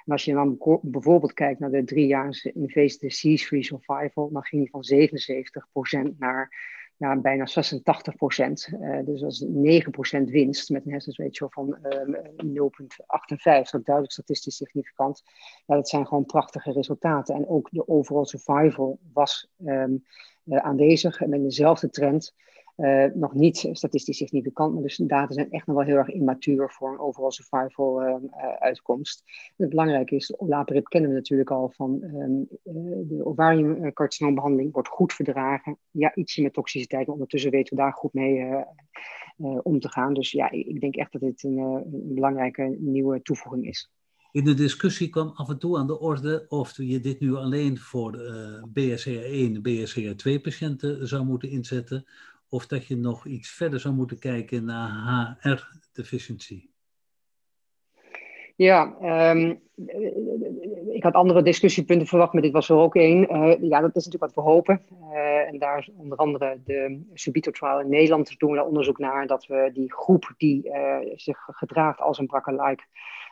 En 0.06 0.12
als 0.12 0.25
je 0.25 0.34
dan 0.34 0.58
bijvoorbeeld 0.82 1.34
kijkt 1.34 1.60
naar 1.60 1.71
de 1.71 1.84
drie 1.84 2.08
jaar 2.08 2.41
invasive 2.53 2.99
disease-free 2.99 3.63
survival, 3.63 4.32
dan 4.32 4.43
ging 4.43 4.62
die 4.62 4.71
van 4.71 6.13
77% 6.13 6.17
naar 6.17 6.49
ja, 6.97 7.15
bijna 7.15 7.45
86 7.45 8.15
procent. 8.15 8.69
Uh, 8.73 9.06
dus 9.06 9.21
dat 9.21 9.32
is 9.32 9.45
9 9.47 9.91
procent 9.91 10.30
winst 10.30 10.69
met 10.69 10.86
een 10.86 10.91
hazard 10.91 11.17
ratio 11.17 11.47
van 11.47 11.77
uh, 11.84 12.01
ehm, 12.01 12.13
0,58. 12.13 13.84
Duidelijk 13.84 14.12
statistisch 14.12 14.56
significant. 14.56 15.23
Ja, 15.65 15.75
dat 15.75 15.89
zijn 15.89 16.08
gewoon 16.08 16.25
prachtige 16.25 16.71
resultaten. 16.71 17.36
En 17.36 17.47
ook 17.47 17.69
de 17.71 17.88
overall 17.88 18.25
survival 18.25 18.99
was 19.13 19.49
um, 19.65 19.91
uh, 19.91 19.99
aanwezig 20.49 21.25
met 21.25 21.41
dezelfde 21.41 21.89
trend. 21.89 22.33
Uh, 22.77 23.05
nog 23.13 23.33
niet 23.33 23.69
statistisch 23.71 24.17
significant, 24.17 24.73
maar 24.73 24.81
dus 24.81 24.97
de 24.97 25.05
data 25.05 25.33
zijn 25.33 25.51
echt 25.51 25.67
nog 25.67 25.75
wel 25.75 25.86
heel 25.86 25.95
erg 25.95 26.10
immatuur 26.10 26.71
voor 26.71 26.91
een 26.91 26.99
overall 26.99 27.31
survival 27.31 28.01
uitkomst. 28.60 29.23
het 29.55 29.69
belangrijke 29.69 30.15
is, 30.15 30.38
olaparib 30.38 30.86
kennen 30.86 31.10
we 31.10 31.15
natuurlijk 31.15 31.51
al 31.51 31.69
van 31.69 32.03
um, 32.03 32.47
de 33.07 33.25
ovariumcarcinoombehandeling 33.25 34.73
wordt 34.73 34.88
goed 34.88 35.13
verdragen. 35.13 35.77
Ja, 35.91 36.15
ietsje 36.15 36.41
met 36.41 36.53
toxiciteit, 36.53 37.05
maar 37.05 37.13
ondertussen 37.13 37.51
weten 37.51 37.75
we 37.75 37.81
daar 37.81 37.93
goed 37.93 38.13
mee 38.13 38.63
om 39.62 39.79
te 39.79 39.89
gaan. 39.89 40.13
Dus 40.13 40.31
ja, 40.31 40.51
ik 40.51 40.79
denk 40.79 40.95
echt 40.95 41.12
dat 41.12 41.21
dit 41.21 41.43
een, 41.43 41.57
een 41.57 42.13
belangrijke 42.13 42.75
nieuwe 42.79 43.21
toevoeging 43.21 43.67
is. 43.67 43.91
In 44.38 44.43
de 44.43 44.54
discussie 44.54 45.10
kwam 45.10 45.32
af 45.36 45.50
en 45.50 45.60
toe 45.60 45.78
aan 45.78 45.88
de 45.88 46.00
orde 46.00 46.45
of 46.50 46.78
je 46.78 47.00
dit 47.00 47.19
nu 47.19 47.36
alleen 47.36 47.78
voor 47.78 48.15
uh, 48.15 48.63
BSCA1 48.63 49.54
en 49.54 49.62
BSCA2-patiënten 49.67 51.08
zou 51.08 51.26
moeten 51.26 51.50
inzetten, 51.50 52.06
of 52.50 52.67
dat 52.67 52.86
je 52.86 52.95
nog 52.97 53.26
iets 53.26 53.50
verder 53.50 53.80
zou 53.80 53.93
moeten 53.93 54.19
kijken 54.19 54.65
naar 54.65 55.38
HR-deficiency. 55.39 56.69
Ja, 58.56 58.95
um, 59.32 59.60
ik 60.89 61.04
had 61.04 61.13
andere 61.13 61.41
discussiepunten 61.41 62.08
verwacht, 62.08 62.34
maar 62.34 62.41
dit 62.41 62.52
was 62.52 62.69
er 62.69 62.76
ook 62.76 62.95
één. 62.95 63.36
Uh, 63.36 63.69
ja, 63.69 63.82
dat 63.82 63.95
is 63.95 64.06
natuurlijk 64.06 64.34
wat 64.34 64.43
we 64.43 64.52
hopen. 64.52 64.82
Uh, 65.02 65.47
en 65.47 65.60
daar 65.60 65.78
is 65.78 65.89
onder 65.95 66.17
andere 66.17 66.60
de 66.65 67.02
Subito 67.13 67.52
trial 67.52 67.80
in 67.80 67.89
Nederland 67.89 68.39
doen 68.39 68.50
we 68.50 68.56
daar 68.56 68.65
onderzoek 68.65 68.97
naar. 68.97 69.28
Dat 69.28 69.45
we 69.45 69.69
die 69.73 69.93
groep 69.93 70.34
die 70.38 70.71
zich 71.15 71.47
gedraagt 71.52 72.00
als 72.00 72.17
een 72.17 72.28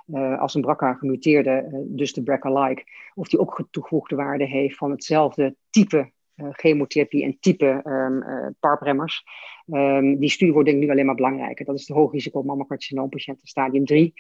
BRCA-like, 0.06 0.40
als 0.40 0.54
een 0.54 0.62
BRCA 0.62 0.94
gemuteerde, 0.94 1.84
dus 1.88 2.14
de 2.14 2.24
BRCA-like, 2.24 2.84
of 3.14 3.28
die 3.28 3.40
ook 3.40 3.68
toegevoegde 3.72 4.16
waarde 4.16 4.46
heeft 4.46 4.78
van 4.78 4.92
hetzelfde 4.92 5.56
type 5.70 6.12
uh, 6.36 6.48
chemotherapie 6.52 7.24
en 7.24 7.38
type 7.40 7.82
um, 9.68 10.20
die 10.20 10.30
studie 10.30 10.54
wordt 10.54 10.70
denk 10.70 10.82
ik 10.82 10.88
nu 10.88 10.92
alleen 10.92 11.06
maar 11.06 11.16
belangrijker. 11.16 11.66
Dat 11.66 11.80
is 11.80 11.86
de 11.86 11.94
hoogrisico 11.94 12.44
mammocarcinoompatiënten 12.44 13.48
stadium 13.48 13.86
3. 13.86 14.14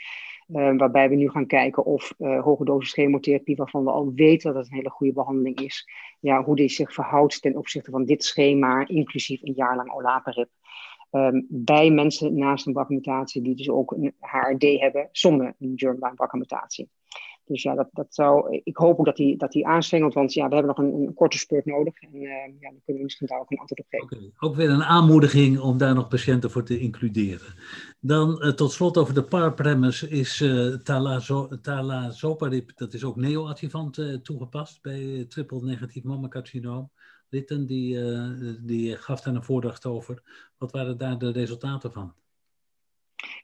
Um, 0.54 0.78
waarbij 0.78 1.10
we 1.10 1.16
nu 1.16 1.30
gaan 1.30 1.48
kijken 1.48 1.86
of 1.86 2.14
hoge 2.18 2.66
dosis 2.66 2.94
chemotherapie, 2.94 3.56
waarvan 3.56 3.84
we 3.84 3.92
al 3.92 4.12
weten 4.16 4.54
dat 4.54 4.64
het 4.64 4.72
een 4.72 4.78
hele 4.78 4.90
goede 4.90 5.14
behandeling 5.14 5.60
is, 5.60 5.90
ja, 6.20 6.44
hoe 6.44 6.56
die 6.56 6.70
zich 6.70 6.94
verhoudt 6.94 7.42
ten 7.42 7.58
opzichte 7.58 7.92
van 7.92 8.06
dit 8.06 8.24
schema, 8.24 8.88
inclusief 8.88 9.42
een 9.42 9.54
jaar 9.56 9.76
lang 9.76 9.92
olaparib. 9.92 10.50
Um, 11.16 11.46
bij 11.50 11.92
mensen 11.92 12.38
naast 12.38 12.68
een 12.68 12.74
BRCA-mutatie 12.74 13.42
die 13.42 13.56
dus 13.56 13.70
ook 13.70 13.92
een 13.92 14.14
HRD 14.20 14.80
hebben 14.80 15.10
zonder 15.12 15.56
een 15.60 15.74
germline 15.76 16.14
BRCA-mutatie. 16.14 16.90
Dus 17.46 17.64
ja, 17.64 17.76
dat, 17.76 17.90
dat 17.92 18.08
zou, 18.10 18.62
ik 18.64 18.78
hoop 18.78 19.00
ook 19.00 19.06
dat 19.06 19.16
die, 19.16 19.38
dat 19.38 19.52
die 19.52 19.68
aanswengelt, 19.68 20.14
want 20.14 20.34
ja, 20.34 20.48
we 20.48 20.56
hebben 20.56 20.76
nog 20.76 20.86
een, 20.86 21.14
korte 21.14 21.38
spurt 21.38 21.66
nodig. 21.66 22.02
En 22.02 22.16
uh, 22.16 22.22
ja, 22.60 22.70
dan 22.70 22.82
kunnen 22.86 22.96
we 22.96 23.04
misschien 23.04 23.28
daar 23.28 23.40
ook 23.40 23.52
een 23.52 23.58
antwoord 23.58 23.80
op 23.80 23.86
geven. 23.90 24.34
Ook 24.40 24.56
weer 24.56 24.70
een 24.70 24.84
aanmoediging 24.84 25.60
om 25.60 25.78
daar 25.78 25.94
nog 25.94 26.08
patiënten 26.08 26.52
voor 26.52 26.64
te 26.64 26.80
includeren. 26.80 27.54
Dan 28.00 28.46
uh, 28.46 28.52
tot 28.52 28.72
slot 28.72 28.98
over 28.98 29.14
de 29.14 29.24
PAR-premise 29.24 30.10
is 30.10 30.42
uh, 30.42 30.76
talazoparib, 31.64 32.72
dat 32.76 32.94
is 32.94 33.04
ook 33.04 33.16
neoadjuvant 33.16 34.24
toegepast 34.24 34.82
bij 34.82 35.26
triple 35.30 35.62
negatief 35.62 36.04
mammacarcinoom. 36.04 36.90
Litten, 37.30 37.66
die, 37.66 38.00
die 38.62 38.96
gaf 38.96 39.22
daar 39.22 39.36
een 39.36 39.44
voordracht 39.44 39.86
over. 39.86 40.24
Wat 40.58 40.72
waren 40.72 40.98
daar 40.98 41.18
de 41.18 41.32
resultaten 41.32 41.92
van? 41.92 42.14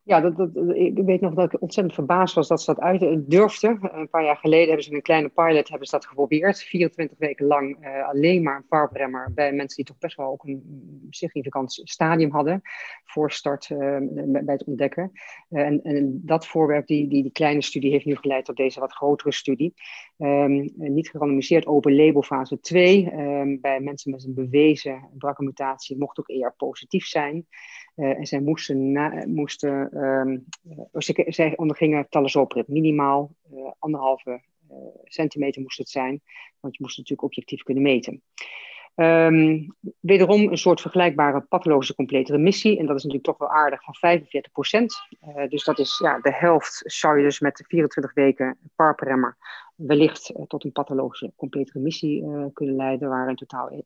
Ja, 0.03 0.21
dat, 0.21 0.37
dat, 0.37 0.75
ik 0.75 0.97
weet 0.97 1.21
nog 1.21 1.33
dat 1.33 1.53
ik 1.53 1.61
ontzettend 1.61 1.95
verbaasd 1.95 2.35
was 2.35 2.47
dat 2.47 2.61
ze 2.61 2.73
dat 2.73 2.83
uit 2.83 3.29
durfden. 3.29 3.79
Een 3.81 4.09
paar 4.09 4.23
jaar 4.23 4.37
geleden 4.37 4.67
hebben 4.67 4.83
ze 4.83 4.93
een 4.93 5.01
kleine 5.01 5.29
pilot 5.29 5.69
hebben 5.69 5.87
ze 5.87 5.95
dat 5.95 6.05
geprobeerd. 6.05 6.63
24 6.63 7.17
weken 7.17 7.45
lang 7.45 7.85
uh, 7.85 8.07
alleen 8.07 8.43
maar 8.43 8.55
een 8.55 8.67
parpremmer 8.67 9.31
bij 9.33 9.53
mensen 9.53 9.75
die 9.75 9.85
toch 9.85 9.97
best 9.97 10.17
wel 10.17 10.27
ook 10.27 10.43
een 10.43 11.07
significant 11.09 11.81
stadium 11.83 12.31
hadden 12.31 12.61
voor 13.05 13.31
start 13.31 13.69
uh, 13.69 13.97
bij 14.27 14.53
het 14.53 14.63
ontdekken. 14.63 15.11
En, 15.49 15.81
en, 15.81 16.21
dat 16.23 16.47
voorwerp, 16.47 16.87
die, 16.87 17.07
die, 17.07 17.23
die, 17.23 17.31
kleine 17.31 17.61
studie, 17.61 17.91
heeft 17.91 18.05
nu 18.05 18.15
geleid 18.15 18.45
tot 18.45 18.57
deze 18.57 18.79
wat 18.79 18.93
grotere 18.93 19.31
studie. 19.31 19.73
Um, 20.21 20.71
niet 20.75 21.09
gerandomiseerd, 21.09 21.65
open 21.65 21.95
label 21.95 22.23
fase 22.23 22.59
2. 22.59 23.05
Um, 23.05 23.19
ehm, 23.19 23.59
bij 23.61 23.79
mensen 23.79 24.11
met 24.11 24.23
een 24.23 24.33
bewezen 24.33 25.09
BRCA-mutatie 25.17 25.97
mocht 25.97 26.19
ook 26.19 26.29
eer 26.29 26.53
positief 26.57 27.05
zijn. 27.05 27.47
Uh, 27.95 28.17
en 28.17 28.25
zij 28.25 28.41
moesten, 28.41 28.91
na, 28.91 29.25
moesten 29.27 30.03
um, 30.03 30.45
uh, 30.91 31.25
zij 31.27 31.57
ondergingen 31.57 32.09
talazoprib, 32.09 32.67
minimaal 32.67 33.35
anderhalve 33.79 34.41
centimeter 35.03 35.61
moest 35.61 35.77
het 35.77 35.89
zijn, 35.89 36.21
want 36.59 36.75
je 36.75 36.83
moest 36.83 36.97
het 36.97 37.09
natuurlijk 37.09 37.23
objectief 37.23 37.63
kunnen 37.63 37.83
meten. 37.83 38.21
Um, 38.95 39.75
wederom 39.99 40.47
een 40.47 40.57
soort 40.57 40.81
vergelijkbare 40.81 41.41
pathologische 41.41 41.95
complete 41.95 42.31
remissie. 42.31 42.79
En 42.79 42.85
dat 42.85 42.95
is 42.95 43.03
natuurlijk 43.03 43.29
toch 43.29 43.37
wel 43.37 43.57
aardig 43.57 43.83
van 43.83 43.95
45 43.95 44.51
procent. 44.51 44.95
Uh, 45.27 45.49
dus 45.49 45.63
dat 45.63 45.79
is 45.79 45.99
ja, 46.03 46.19
de 46.19 46.33
helft 46.33 46.81
zou 46.85 47.17
je 47.17 47.23
dus 47.23 47.39
met 47.39 47.63
24 47.67 48.13
weken 48.13 48.57
parpremmer 48.75 49.37
wellicht 49.75 50.31
uh, 50.35 50.45
tot 50.45 50.63
een 50.63 50.71
pathologische 50.71 51.31
complete 51.35 51.71
remissie 51.73 52.23
uh, 52.23 52.45
kunnen 52.53 52.75
leiden. 52.75 53.09
Waar 53.09 53.29
in 53.29 53.35
totaal 53.35 53.83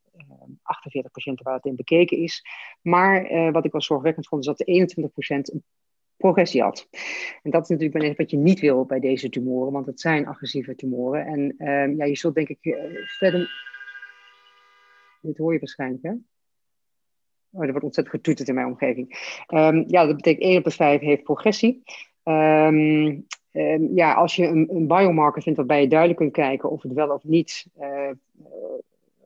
48 0.61 1.11
patiënten 1.11 1.45
waar 1.45 1.55
het 1.55 1.65
in 1.65 1.75
bekeken 1.75 2.17
is. 2.17 2.45
Maar 2.81 3.51
wat 3.51 3.65
ik 3.65 3.71
wel 3.71 3.81
zorgwekkend 3.81 4.27
vond 4.27 4.41
is 4.41 4.47
dat 4.47 4.57
de 4.57 4.63
21 4.63 5.13
procent 5.13 5.53
een 5.53 5.63
progressie 6.17 6.61
had. 6.61 6.87
En 7.43 7.51
dat 7.51 7.63
is 7.63 7.69
natuurlijk 7.69 8.17
wat 8.17 8.31
je 8.31 8.37
niet 8.37 8.59
wil 8.59 8.85
bij 8.85 8.99
deze 8.99 9.29
tumoren, 9.29 9.71
want 9.71 9.85
het 9.85 9.99
zijn 9.99 10.27
agressieve 10.27 10.75
tumoren. 10.75 11.25
En 11.25 11.55
ehm, 11.57 11.97
ja, 11.97 12.05
je 12.05 12.17
zult 12.17 12.35
denk 12.35 12.49
ik 12.49 12.77
verder 13.17 13.73
dit 15.25 15.37
hoor 15.37 15.53
je 15.53 15.59
waarschijnlijk, 15.59 16.03
hè? 16.03 16.11
Oh, 17.51 17.63
er 17.63 17.71
wordt 17.71 17.83
ontzettend 17.85 18.15
getuterd 18.15 18.47
in 18.47 18.55
mijn 18.55 18.67
omgeving. 18.67 19.35
Ehm, 19.47 19.83
ja, 19.87 20.05
dat 20.05 20.15
betekent 20.15 20.43
1 20.43 20.57
op 20.57 20.63
de 20.63 20.71
5 20.71 21.01
heeft 21.01 21.23
progressie. 21.23 21.83
Ehm, 22.23 23.19
ja, 23.95 24.13
als 24.13 24.35
je 24.35 24.47
een, 24.47 24.69
een, 24.75 24.87
biomarker 24.87 25.41
vindt 25.41 25.57
waarbij 25.57 25.81
je 25.81 25.87
duidelijk 25.87 26.19
kunt 26.19 26.31
kijken 26.31 26.69
of 26.69 26.81
het 26.81 26.93
wel 26.93 27.09
of 27.09 27.23
niet 27.23 27.67
uh, 27.79 28.11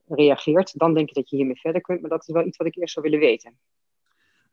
reageert, 0.08 0.80
dan 0.80 0.94
denk 0.94 1.10
ik 1.10 1.16
dat 1.16 1.30
je 1.30 1.36
hiermee 1.36 1.60
verder 1.60 1.82
kunt. 1.82 2.02
Maar 2.02 2.10
dat 2.10 2.28
is 2.28 2.34
wel 2.34 2.46
iets 2.46 2.58
wat 2.58 2.68
ik 2.68 2.76
eerst 2.76 2.94
zou 2.94 3.06
willen 3.10 3.26
weten. 3.26 3.54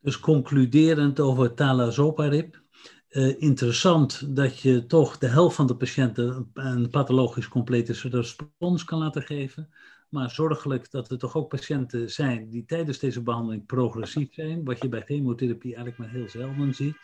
Dus 0.01 0.21
concluderend 0.21 1.21
over 1.21 1.55
talazoparib. 1.55 2.65
Uh, 3.11 3.41
interessant 3.43 4.37
dat 4.37 4.61
je 4.61 4.87
toch 4.87 5.19
de 5.19 5.27
helft 5.27 5.57
van 5.57 5.67
de 5.67 5.77
patiënten 5.77 6.51
een 6.55 6.91
pathologisch 6.91 7.49
complete 7.49 8.09
respons 8.09 8.85
kan 8.85 8.99
laten 8.99 9.23
geven. 9.23 9.69
Maar 10.09 10.31
zorgelijk 10.31 10.91
dat 10.91 11.11
er 11.11 11.19
toch 11.19 11.37
ook 11.37 11.49
patiënten 11.49 12.11
zijn 12.11 12.49
die 12.51 12.65
tijdens 12.65 12.99
deze 12.99 13.23
behandeling 13.23 13.67
progressief 13.67 14.35
zijn, 14.35 14.65
wat 14.65 14.83
je 14.83 14.89
bij 14.89 15.03
chemotherapie 15.03 15.75
eigenlijk 15.75 15.99
maar 15.99 16.21
heel 16.21 16.29
zelden 16.29 16.75
ziet. 16.75 16.97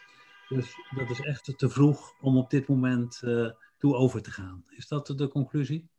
Dus 0.49 0.77
dat 0.97 1.11
is 1.11 1.21
echt 1.21 1.53
te 1.57 1.69
vroeg 1.69 2.15
om 2.21 2.37
op 2.37 2.51
dit 2.51 2.69
moment 2.69 3.21
uh, 3.25 3.51
toe 3.79 3.95
over 3.95 4.23
te 4.23 4.31
gaan. 4.31 4.65
Is 4.69 4.89
dat 4.89 5.07
de 5.07 5.29
conclusie? 5.29 5.91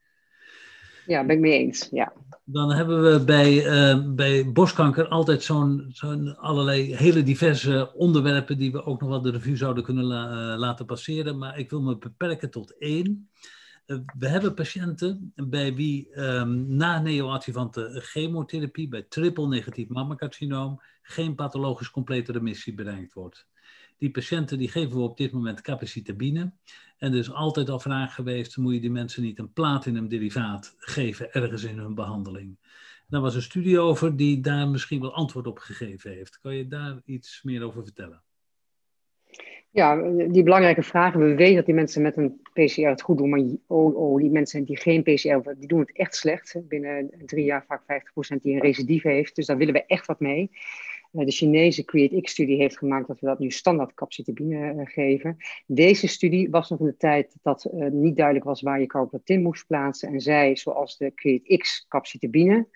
Ja, 1.05 1.25
ben 1.25 1.35
ik 1.35 1.41
mee 1.41 1.59
eens. 1.59 1.87
Ja. 1.91 2.13
Dan 2.43 2.71
hebben 2.71 3.03
we 3.03 3.23
bij, 3.23 3.65
uh, 3.65 4.13
bij 4.13 4.51
borstkanker 4.51 5.07
altijd 5.07 5.43
zo'n 5.43 5.85
zo'n 5.89 6.37
allerlei 6.37 6.95
hele 6.95 7.23
diverse 7.23 7.93
onderwerpen 7.93 8.57
die 8.57 8.71
we 8.71 8.85
ook 8.85 9.01
nog 9.01 9.09
wel 9.09 9.21
de 9.21 9.31
revue 9.31 9.57
zouden 9.57 9.83
kunnen 9.83 10.03
la, 10.03 10.29
uh, 10.29 10.59
laten 10.59 10.85
passeren. 10.85 11.37
Maar 11.37 11.59
ik 11.59 11.69
wil 11.69 11.81
me 11.81 11.97
beperken 11.97 12.49
tot 12.49 12.77
één. 12.77 13.29
Uh, 13.85 13.97
we 14.17 14.27
hebben 14.27 14.53
patiënten 14.53 15.33
bij 15.35 15.75
wie 15.75 16.19
um, 16.19 16.75
na 16.75 16.99
neoadjuvante 16.99 17.99
chemotherapie 18.03 18.87
bij 18.87 19.01
triple 19.01 19.47
negatief 19.47 19.87
mammacarcinoom 19.87 20.81
geen 21.01 21.35
pathologisch 21.35 21.89
complete 21.89 22.31
remissie 22.31 22.73
bereikt 22.73 23.13
wordt. 23.13 23.47
Die 23.97 24.11
patiënten 24.11 24.57
die 24.57 24.69
geven 24.69 24.97
we 24.97 25.03
op 25.03 25.17
dit 25.17 25.31
moment 25.31 25.61
capecitabine. 25.61 26.53
En 26.97 27.11
er 27.11 27.19
is 27.19 27.31
altijd 27.31 27.69
al 27.69 27.79
vraag 27.79 28.15
geweest, 28.15 28.57
moet 28.57 28.73
je 28.73 28.79
die 28.79 28.91
mensen 28.91 29.23
niet 29.23 29.39
een 29.39 29.53
platinum-derivaat 29.53 30.75
geven 30.77 31.33
ergens 31.33 31.63
in 31.63 31.77
hun 31.77 31.95
behandeling? 31.95 32.57
Daar 33.07 33.21
was 33.21 33.35
een 33.35 33.41
studie 33.41 33.79
over 33.79 34.15
die 34.15 34.41
daar 34.41 34.67
misschien 34.67 35.01
wel 35.01 35.13
antwoord 35.13 35.47
op 35.47 35.59
gegeven 35.59 36.11
heeft. 36.11 36.39
Kan 36.39 36.55
je 36.55 36.67
daar 36.67 37.01
iets 37.05 37.43
meer 37.43 37.63
over 37.63 37.83
vertellen? 37.83 38.22
Ja, 39.73 39.95
die 40.27 40.43
belangrijke 40.43 40.83
vragen. 40.83 41.19
We 41.19 41.35
weten 41.35 41.55
dat 41.55 41.65
die 41.65 41.75
mensen 41.75 42.01
met 42.01 42.17
een 42.17 42.41
PCR 42.53 42.87
het 42.87 43.01
goed 43.01 43.17
doen, 43.17 43.29
maar 43.29 43.43
oh, 43.67 43.95
oh, 43.95 44.21
die 44.21 44.29
mensen 44.29 44.63
die 44.63 44.77
geen 44.77 45.03
PCR 45.03 45.53
die 45.57 45.67
doen 45.67 45.79
het 45.79 45.91
echt 45.93 46.15
slecht. 46.15 46.55
Binnen 46.67 47.09
drie 47.25 47.45
jaar 47.45 47.65
vaak 47.67 47.81
50% 47.81 48.41
die 48.41 48.53
een 48.53 48.61
recidief 48.61 49.03
heeft. 49.03 49.35
Dus 49.35 49.45
daar 49.45 49.57
willen 49.57 49.73
we 49.73 49.85
echt 49.85 50.05
wat 50.05 50.19
mee. 50.19 50.51
Eh, 51.11 51.25
de 51.25 51.31
Chinese 51.31 51.85
CreateX-studie 51.85 52.57
heeft 52.57 52.77
gemaakt 52.77 53.07
dat 53.07 53.19
we 53.19 53.27
dat 53.27 53.39
nu 53.39 53.51
standaard 53.51 53.93
capcitabine 53.93 54.69
eh, 54.69 54.85
geven. 54.85 55.37
Deze 55.65 56.07
studie 56.07 56.49
was 56.49 56.69
nog 56.69 56.79
in 56.79 56.85
de 56.85 56.97
tijd 56.97 57.35
dat 57.41 57.67
uh, 57.73 57.87
niet 57.87 58.15
duidelijk 58.15 58.45
was 58.45 58.61
waar 58.61 58.79
je 58.79 58.85
carbapenem 58.85 59.43
moest 59.43 59.67
plaatsen. 59.67 60.09
En 60.09 60.19
zij, 60.19 60.55
zoals 60.55 60.97
de 60.97 61.13
CreateX 61.13 61.85
capcitabine 61.87 62.67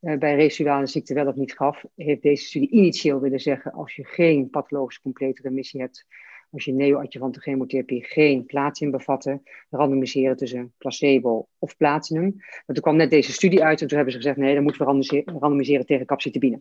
uh, 0.00 0.18
bij 0.18 0.34
residuale 0.34 0.86
ziekte 0.86 1.14
wel 1.14 1.26
of 1.26 1.34
niet 1.34 1.52
gaf, 1.52 1.84
heeft 1.96 2.22
deze 2.22 2.44
studie 2.44 2.70
initieel 2.70 3.20
willen 3.20 3.40
zeggen 3.40 3.72
als 3.72 3.96
je 3.96 4.04
geen 4.04 4.50
pathologische 4.50 5.02
complete 5.02 5.42
remissie 5.42 5.80
hebt, 5.80 6.06
als 6.50 6.64
je 6.64 6.72
neoadjuvante 6.72 7.40
chemotherapie 7.40 8.04
geen 8.04 8.46
platinum 8.46 8.92
bevatte, 8.92 9.40
randomiseren 9.70 10.36
tussen 10.36 10.72
placebo 10.78 11.48
of 11.58 11.76
platinum. 11.76 12.34
Maar 12.36 12.64
toen 12.66 12.82
kwam 12.82 12.96
net 12.96 13.10
deze 13.10 13.32
studie 13.32 13.64
uit 13.64 13.80
en 13.80 13.86
toen 13.86 13.96
hebben 13.96 14.14
ze 14.14 14.20
gezegd 14.20 14.38
nee, 14.38 14.54
dan 14.54 14.62
moeten 14.62 14.86
we 14.86 15.22
randomiseren 15.24 15.86
tegen 15.86 16.06
capcitabine. 16.06 16.60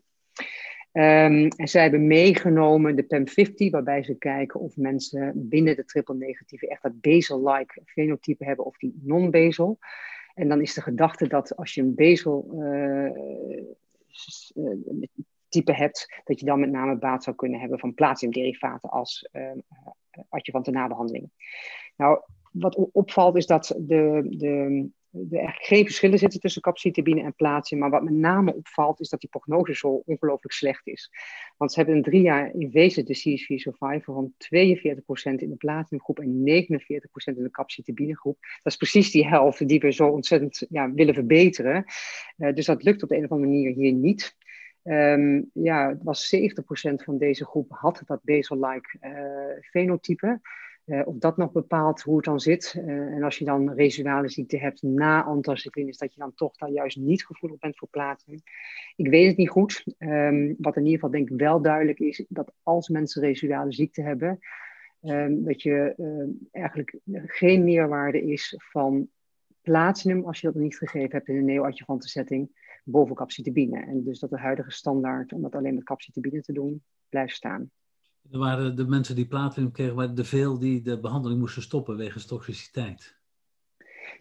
Um, 0.98 1.48
en 1.48 1.68
zij 1.68 1.82
hebben 1.82 2.08
meegenomen 2.08 2.96
de 2.96 3.04
PEM50, 3.04 3.70
waarbij 3.70 4.04
ze 4.04 4.18
kijken 4.18 4.60
of 4.60 4.78
mensen 4.78 5.34
binnen 5.50 5.76
de 5.76 5.86
triple 5.86 6.16
negatieve 6.16 6.68
echt 6.68 6.82
dat 6.82 7.02
basal-like 7.02 7.82
fenotype 7.86 8.46
hebben 8.46 8.66
of 8.66 8.78
die 8.78 9.00
non-basal. 9.02 9.78
En 10.34 10.48
dan 10.48 10.62
is 10.62 10.74
de 10.74 10.82
gedachte 10.82 11.28
dat 11.28 11.56
als 11.56 11.74
je 11.74 11.82
een 11.82 11.96
basal 11.96 12.48
uh, 12.54 13.10
type 15.60 15.74
hebt, 15.74 16.22
dat 16.24 16.40
je 16.40 16.46
dan 16.46 16.60
met 16.60 16.72
name 16.72 16.98
baat 16.98 17.24
zou 17.24 17.36
kunnen 17.36 17.60
hebben 17.60 17.80
van 17.80 17.94
platinumderivaten 17.94 18.90
als 18.90 19.30
uh, 19.34 19.52
adjuvante 20.30 20.72
nabehandeling. 20.72 21.30
Nou, 21.96 22.22
wat 22.52 22.76
opvalt 22.92 23.36
is 23.36 23.46
dat 23.46 23.76
de, 23.78 24.26
de 24.30 24.90
er 25.16 25.38
eigenlijk 25.38 25.66
geen 25.66 25.86
verschillen 25.86 26.20
zitten 26.20 26.40
tussen 26.40 26.62
capcitabine 26.62 27.22
en 27.22 27.36
platinum. 27.36 27.82
Maar 27.82 28.00
wat 28.00 28.10
met 28.10 28.14
name 28.14 28.56
opvalt, 28.56 29.00
is 29.00 29.10
dat 29.10 29.20
die 29.20 29.30
prognose 29.30 29.74
zo 29.74 30.04
ongelooflijk 30.06 30.54
slecht 30.54 30.88
is. 30.88 31.12
Want 31.58 31.72
ze 31.72 31.78
hebben 31.78 31.96
een 31.96 32.04
drie 32.04 32.22
jaar 32.22 32.54
invasion 32.54 33.06
disease-free 33.06 33.60
survival 33.60 34.14
van 34.14 34.34
42% 34.34 34.38
in 35.36 35.50
de 35.50 35.56
platinumgroep 35.58 36.20
en 36.20 36.40
49% 36.40 37.38
in 37.38 37.44
de 37.44 37.52
capcitabine 37.52 38.18
groep. 38.18 38.38
Dat 38.40 38.72
is 38.72 38.78
precies 38.78 39.12
die 39.12 39.28
helft 39.28 39.68
die 39.68 39.80
we 39.80 39.92
zo 39.92 40.08
ontzettend 40.08 40.66
ja, 40.70 40.92
willen 40.92 41.14
verbeteren. 41.14 41.86
Uh, 42.38 42.54
dus 42.54 42.66
dat 42.66 42.84
lukt 42.84 43.04
op 43.04 43.10
de 43.10 43.18
een 43.18 43.24
of 43.24 43.32
andere 43.32 43.52
manier 43.52 43.74
hier 43.74 43.94
niet. 43.94 44.36
Um, 44.88 45.50
ja, 45.54 45.90
het 45.90 46.04
was 46.04 46.36
70% 46.36 47.04
van 47.04 47.18
deze 47.18 47.46
groep 47.46 47.72
had 47.72 48.02
dat 48.06 48.24
basal-like 48.24 48.98
uh, 49.02 49.62
fenotype. 49.62 50.40
Uh, 50.86 51.08
of 51.08 51.18
dat 51.18 51.38
nog 51.38 51.52
bepaalt 51.52 52.02
hoe 52.02 52.16
het 52.16 52.26
dan 52.26 52.40
zit. 52.40 52.76
Uh, 52.78 52.86
en 52.88 53.24
als 53.24 53.38
je 53.38 53.46
dan 53.46 53.74
residuale 53.74 54.30
ziekte 54.30 54.58
hebt 54.58 54.82
na 54.82 55.24
anthracycline, 55.24 55.90
is 55.90 55.98
dat 55.98 56.14
je 56.14 56.20
dan 56.20 56.34
toch 56.34 56.56
daar 56.56 56.70
juist 56.70 56.98
niet 56.98 57.26
gevoelig 57.26 57.60
bent 57.60 57.78
voor 57.78 57.88
plaatsen. 57.88 58.44
Ik 58.96 59.08
weet 59.08 59.28
het 59.28 59.38
niet 59.38 59.50
goed. 59.50 59.84
Um, 60.00 60.56
wat 60.58 60.76
in 60.76 60.86
ieder 60.86 61.00
geval 61.00 61.12
denk 61.12 61.30
ik 61.30 61.38
wel 61.38 61.62
duidelijk 61.62 62.00
is, 62.00 62.26
dat 62.30 62.54
als 62.64 62.90
mensen 62.90 63.22
residuale 63.22 63.74
ziekte 63.74 64.02
hebben, 64.02 64.40
um, 65.02 65.44
dat 65.44 65.62
je 65.62 65.96
eigenlijk 66.52 67.00
geen 67.26 67.64
meerwaarde 67.64 68.22
is 68.22 68.56
van 68.58 69.10
platinum, 69.62 70.26
als 70.26 70.42
je 70.42 70.48
dat 70.48 70.56
niet 70.56 70.78
gegeven 70.78 71.12
hebt 71.12 71.28
in 71.28 71.36
een 71.36 71.46
neoadjuvante 71.46 72.08
setting, 72.08 72.50
boven 72.86 73.16
capcitabine. 73.16 73.80
En 73.80 74.04
dus 74.04 74.20
dat 74.20 74.30
de 74.30 74.38
huidige 74.38 74.72
standaard, 74.72 75.34
om 75.34 75.42
dat 75.42 75.56
alleen 75.56 75.76
met 75.76 75.84
capcitabine 75.84 76.42
te 76.42 76.54
doen, 76.54 76.84
blijft 77.10 77.36
staan. 77.36 77.72
Er 78.32 78.40
waren 78.40 78.76
de 78.76 78.86
mensen 78.86 79.16
die 79.16 79.28
platinum 79.28 79.72
kregen, 79.72 79.96
waren 79.96 80.18
er 80.18 80.26
veel 80.26 80.60
die 80.60 80.82
de 80.82 81.00
behandeling 81.00 81.40
moesten 81.40 81.62
stoppen 81.62 81.98
wegens 81.98 82.26
toxiciteit. 82.26 83.16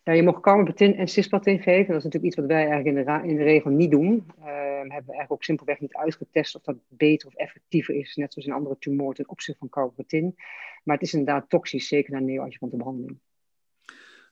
Ja, 0.04 0.12
je 0.12 0.22
mag 0.22 0.40
carbapetin 0.40 0.94
en 0.94 1.08
cisplatin 1.08 1.58
geven. 1.58 1.86
Dat 1.86 1.96
is 1.96 2.04
natuurlijk 2.04 2.24
iets 2.24 2.36
wat 2.36 2.46
wij 2.46 2.68
eigenlijk 2.68 2.96
in 2.96 3.04
de, 3.04 3.28
in 3.28 3.36
de 3.36 3.42
regel 3.42 3.70
niet 3.70 3.90
doen. 3.90 4.24
Uh, 4.38 4.44
hebben 4.44 4.88
we 4.88 4.92
eigenlijk 4.92 5.32
ook 5.32 5.44
simpelweg 5.44 5.80
niet 5.80 5.94
uitgetest 5.94 6.54
of 6.54 6.62
dat 6.62 6.76
beter 6.88 7.28
of 7.28 7.34
effectiever 7.34 7.94
is, 7.94 8.14
net 8.14 8.32
zoals 8.32 8.48
in 8.48 8.54
andere 8.54 8.78
tumoren 8.78 9.14
ten 9.14 9.28
opzichte 9.28 9.58
van 9.58 9.68
carbapetin. 9.68 10.34
Maar 10.82 10.96
het 10.96 11.04
is 11.04 11.14
inderdaad 11.14 11.48
toxisch, 11.48 11.88
zeker 11.88 12.12
na 12.12 12.18
neoadjuvante 12.18 12.76
behandeling. 12.76 13.18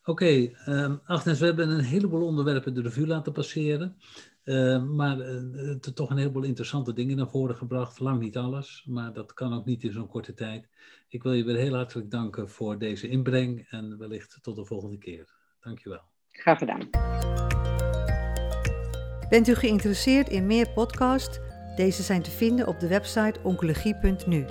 Oké, 0.05 0.11
okay, 0.11 0.57
um, 0.67 1.01
Agnes, 1.05 1.39
we 1.39 1.45
hebben 1.47 1.69
een 1.69 1.85
heleboel 1.85 2.27
onderwerpen 2.27 2.75
de 2.75 2.83
revue 2.83 3.07
laten 3.07 3.33
passeren. 3.33 3.97
Uh, 4.45 4.85
maar 4.85 5.19
uh, 5.19 5.75
toch 5.75 6.11
een 6.11 6.17
heleboel 6.17 6.43
interessante 6.43 6.93
dingen 6.93 7.17
naar 7.17 7.29
voren 7.29 7.57
gebracht. 7.57 8.01
Lang 8.01 8.21
niet 8.21 8.37
alles, 8.37 8.85
maar 8.87 9.13
dat 9.13 9.35
kan 9.35 9.55
ook 9.55 9.65
niet 9.65 9.83
in 9.85 9.93
zo'n 9.93 10.09
korte 10.09 10.35
tijd. 10.35 10.69
Ik 11.09 11.23
wil 11.23 11.33
je 11.33 11.45
weer 11.45 11.57
heel 11.57 11.75
hartelijk 11.75 12.11
danken 12.11 12.49
voor 12.49 12.79
deze 12.79 13.09
inbreng 13.09 13.67
en 13.71 13.99
wellicht 13.99 14.39
tot 14.43 14.57
de 14.57 14.65
volgende 14.65 14.99
keer. 14.99 15.29
Dankjewel. 15.61 16.03
Graag 16.31 16.59
gedaan. 16.59 16.89
Bent 19.29 19.49
u 19.49 19.55
geïnteresseerd 19.55 20.29
in 20.29 20.47
meer 20.47 20.71
podcasts? 20.71 21.39
Deze 21.77 22.03
zijn 22.03 22.23
te 22.23 22.31
vinden 22.31 22.67
op 22.67 22.81
de 22.81 22.89
website 22.89 23.41
oncologie.nu. 23.43 24.45